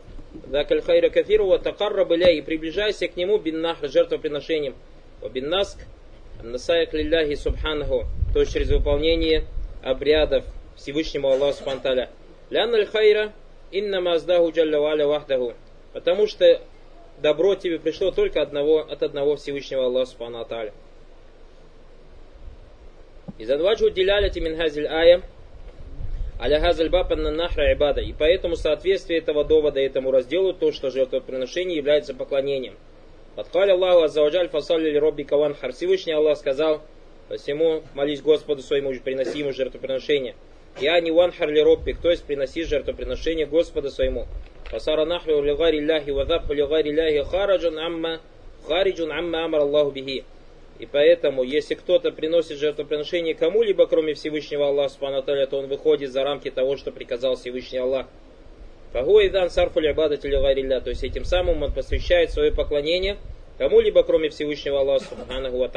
закаль 0.48 0.82
хайра 0.82 1.08
кафиру, 1.08 1.46
ва 1.46 1.58
такарра 1.58 2.04
и 2.04 2.40
приближайся 2.40 3.06
к 3.06 3.16
нему 3.16 3.38
биннахр, 3.38 3.88
жертвоприношением, 3.88 4.74
ва 5.20 5.28
бин 5.28 5.48
наск, 5.48 5.78
насаяк 6.42 6.92
лилляхи 6.94 7.36
субханаху, 7.36 8.06
то 8.32 8.40
есть 8.40 8.52
через 8.52 8.70
выполнение 8.70 9.44
обрядов 9.82 10.44
Всевышнему 10.76 11.28
Аллаху 11.28 11.58
Субханталя. 11.58 12.10
Лян 12.50 12.74
аль 12.74 12.86
хайра, 12.86 13.32
инна 13.70 14.00
маздаху 14.00 14.50
джалля 14.50 14.80
валя 14.80 15.06
вахдаху. 15.06 15.54
Потому 15.92 16.26
что 16.26 16.60
добро 17.22 17.54
тебе 17.54 17.78
пришло 17.78 18.10
только 18.10 18.42
одного, 18.42 18.80
от 18.80 19.02
одного 19.02 19.36
Всевышнего 19.36 19.84
Аллаха 19.84 20.10
Субхану 20.10 20.40
Аталя. 20.40 20.72
И 23.38 23.42
Из 23.42 23.50
адваджу 23.50 23.90
деляляти 23.90 24.38
мин 24.38 24.56
хазиль 24.56 24.86
ая, 24.86 25.22
аля 26.40 26.60
хазаль 26.60 26.90
на 26.90 27.30
нахра 27.30 27.72
ибада. 27.72 28.00
И 28.00 28.12
поэтому 28.12 28.56
соответствие 28.56 29.18
этого 29.18 29.44
довода 29.44 29.80
этому 29.80 30.10
разделу, 30.10 30.54
то, 30.54 30.72
что 30.72 30.90
жертвоприношение 30.90 31.76
является 31.76 32.14
поклонением. 32.14 32.74
Подкали 33.34 33.72
Аллаху 33.72 34.04
аззаваджаль 34.04 34.48
фасалли 34.48 34.96
робби 34.96 35.24
каван 35.24 35.54
хар. 35.54 35.72
Всевышний 35.72 36.14
Аллах 36.14 36.38
сказал, 36.38 36.80
посему 37.28 37.82
молись 37.94 38.22
Господу 38.22 38.62
своему, 38.62 38.94
приноси 38.94 39.40
ему 39.40 39.52
жертвоприношение. 39.52 40.34
Я 40.80 40.98
не 41.00 41.10
ван 41.10 41.32
харли 41.32 41.60
робби, 41.60 41.92
то 41.92 42.10
есть 42.10 42.24
приноси 42.24 42.64
жертвоприношение 42.64 43.46
Господу 43.46 43.90
своему. 43.90 44.26
Фасара 44.70 45.04
нахру 45.04 45.42
лигари 45.42 45.80
ляхи 45.80 46.10
вадабху 46.10 46.54
лигари 46.54 46.90
ляхи 46.90 47.28
хараджун 47.30 47.78
амма 47.78 48.20
хариджун 48.66 49.12
амма 49.12 49.44
амар 49.44 49.60
Аллаху 49.60 49.90
бихи. 49.90 50.24
И 50.78 50.86
поэтому, 50.86 51.42
если 51.42 51.74
кто-то 51.74 52.12
приносит 52.12 52.58
жертвоприношение 52.58 53.34
кому-либо, 53.34 53.86
кроме 53.86 54.14
Всевышнего 54.14 54.68
Аллаха, 54.68 55.22
то 55.22 55.58
он 55.58 55.68
выходит 55.68 56.12
за 56.12 56.22
рамки 56.22 56.50
того, 56.50 56.76
что 56.76 56.92
приказал 56.92 57.36
Всевышний 57.36 57.78
Аллах. 57.78 58.06
Фагуидан 58.92 59.50
сарфуль 59.50 59.88
абадателю 59.88 60.40
гайрилля. 60.40 60.80
То 60.80 60.90
есть 60.90 61.04
этим 61.04 61.24
самым 61.24 61.62
он 61.62 61.72
посвящает 61.72 62.30
свое 62.30 62.52
поклонение 62.52 63.16
кому-либо, 63.58 64.02
кроме 64.02 64.28
Всевышнего 64.28 64.80
Аллаха, 64.80 65.04
Субхану 65.04 65.56
Ва 65.58 65.68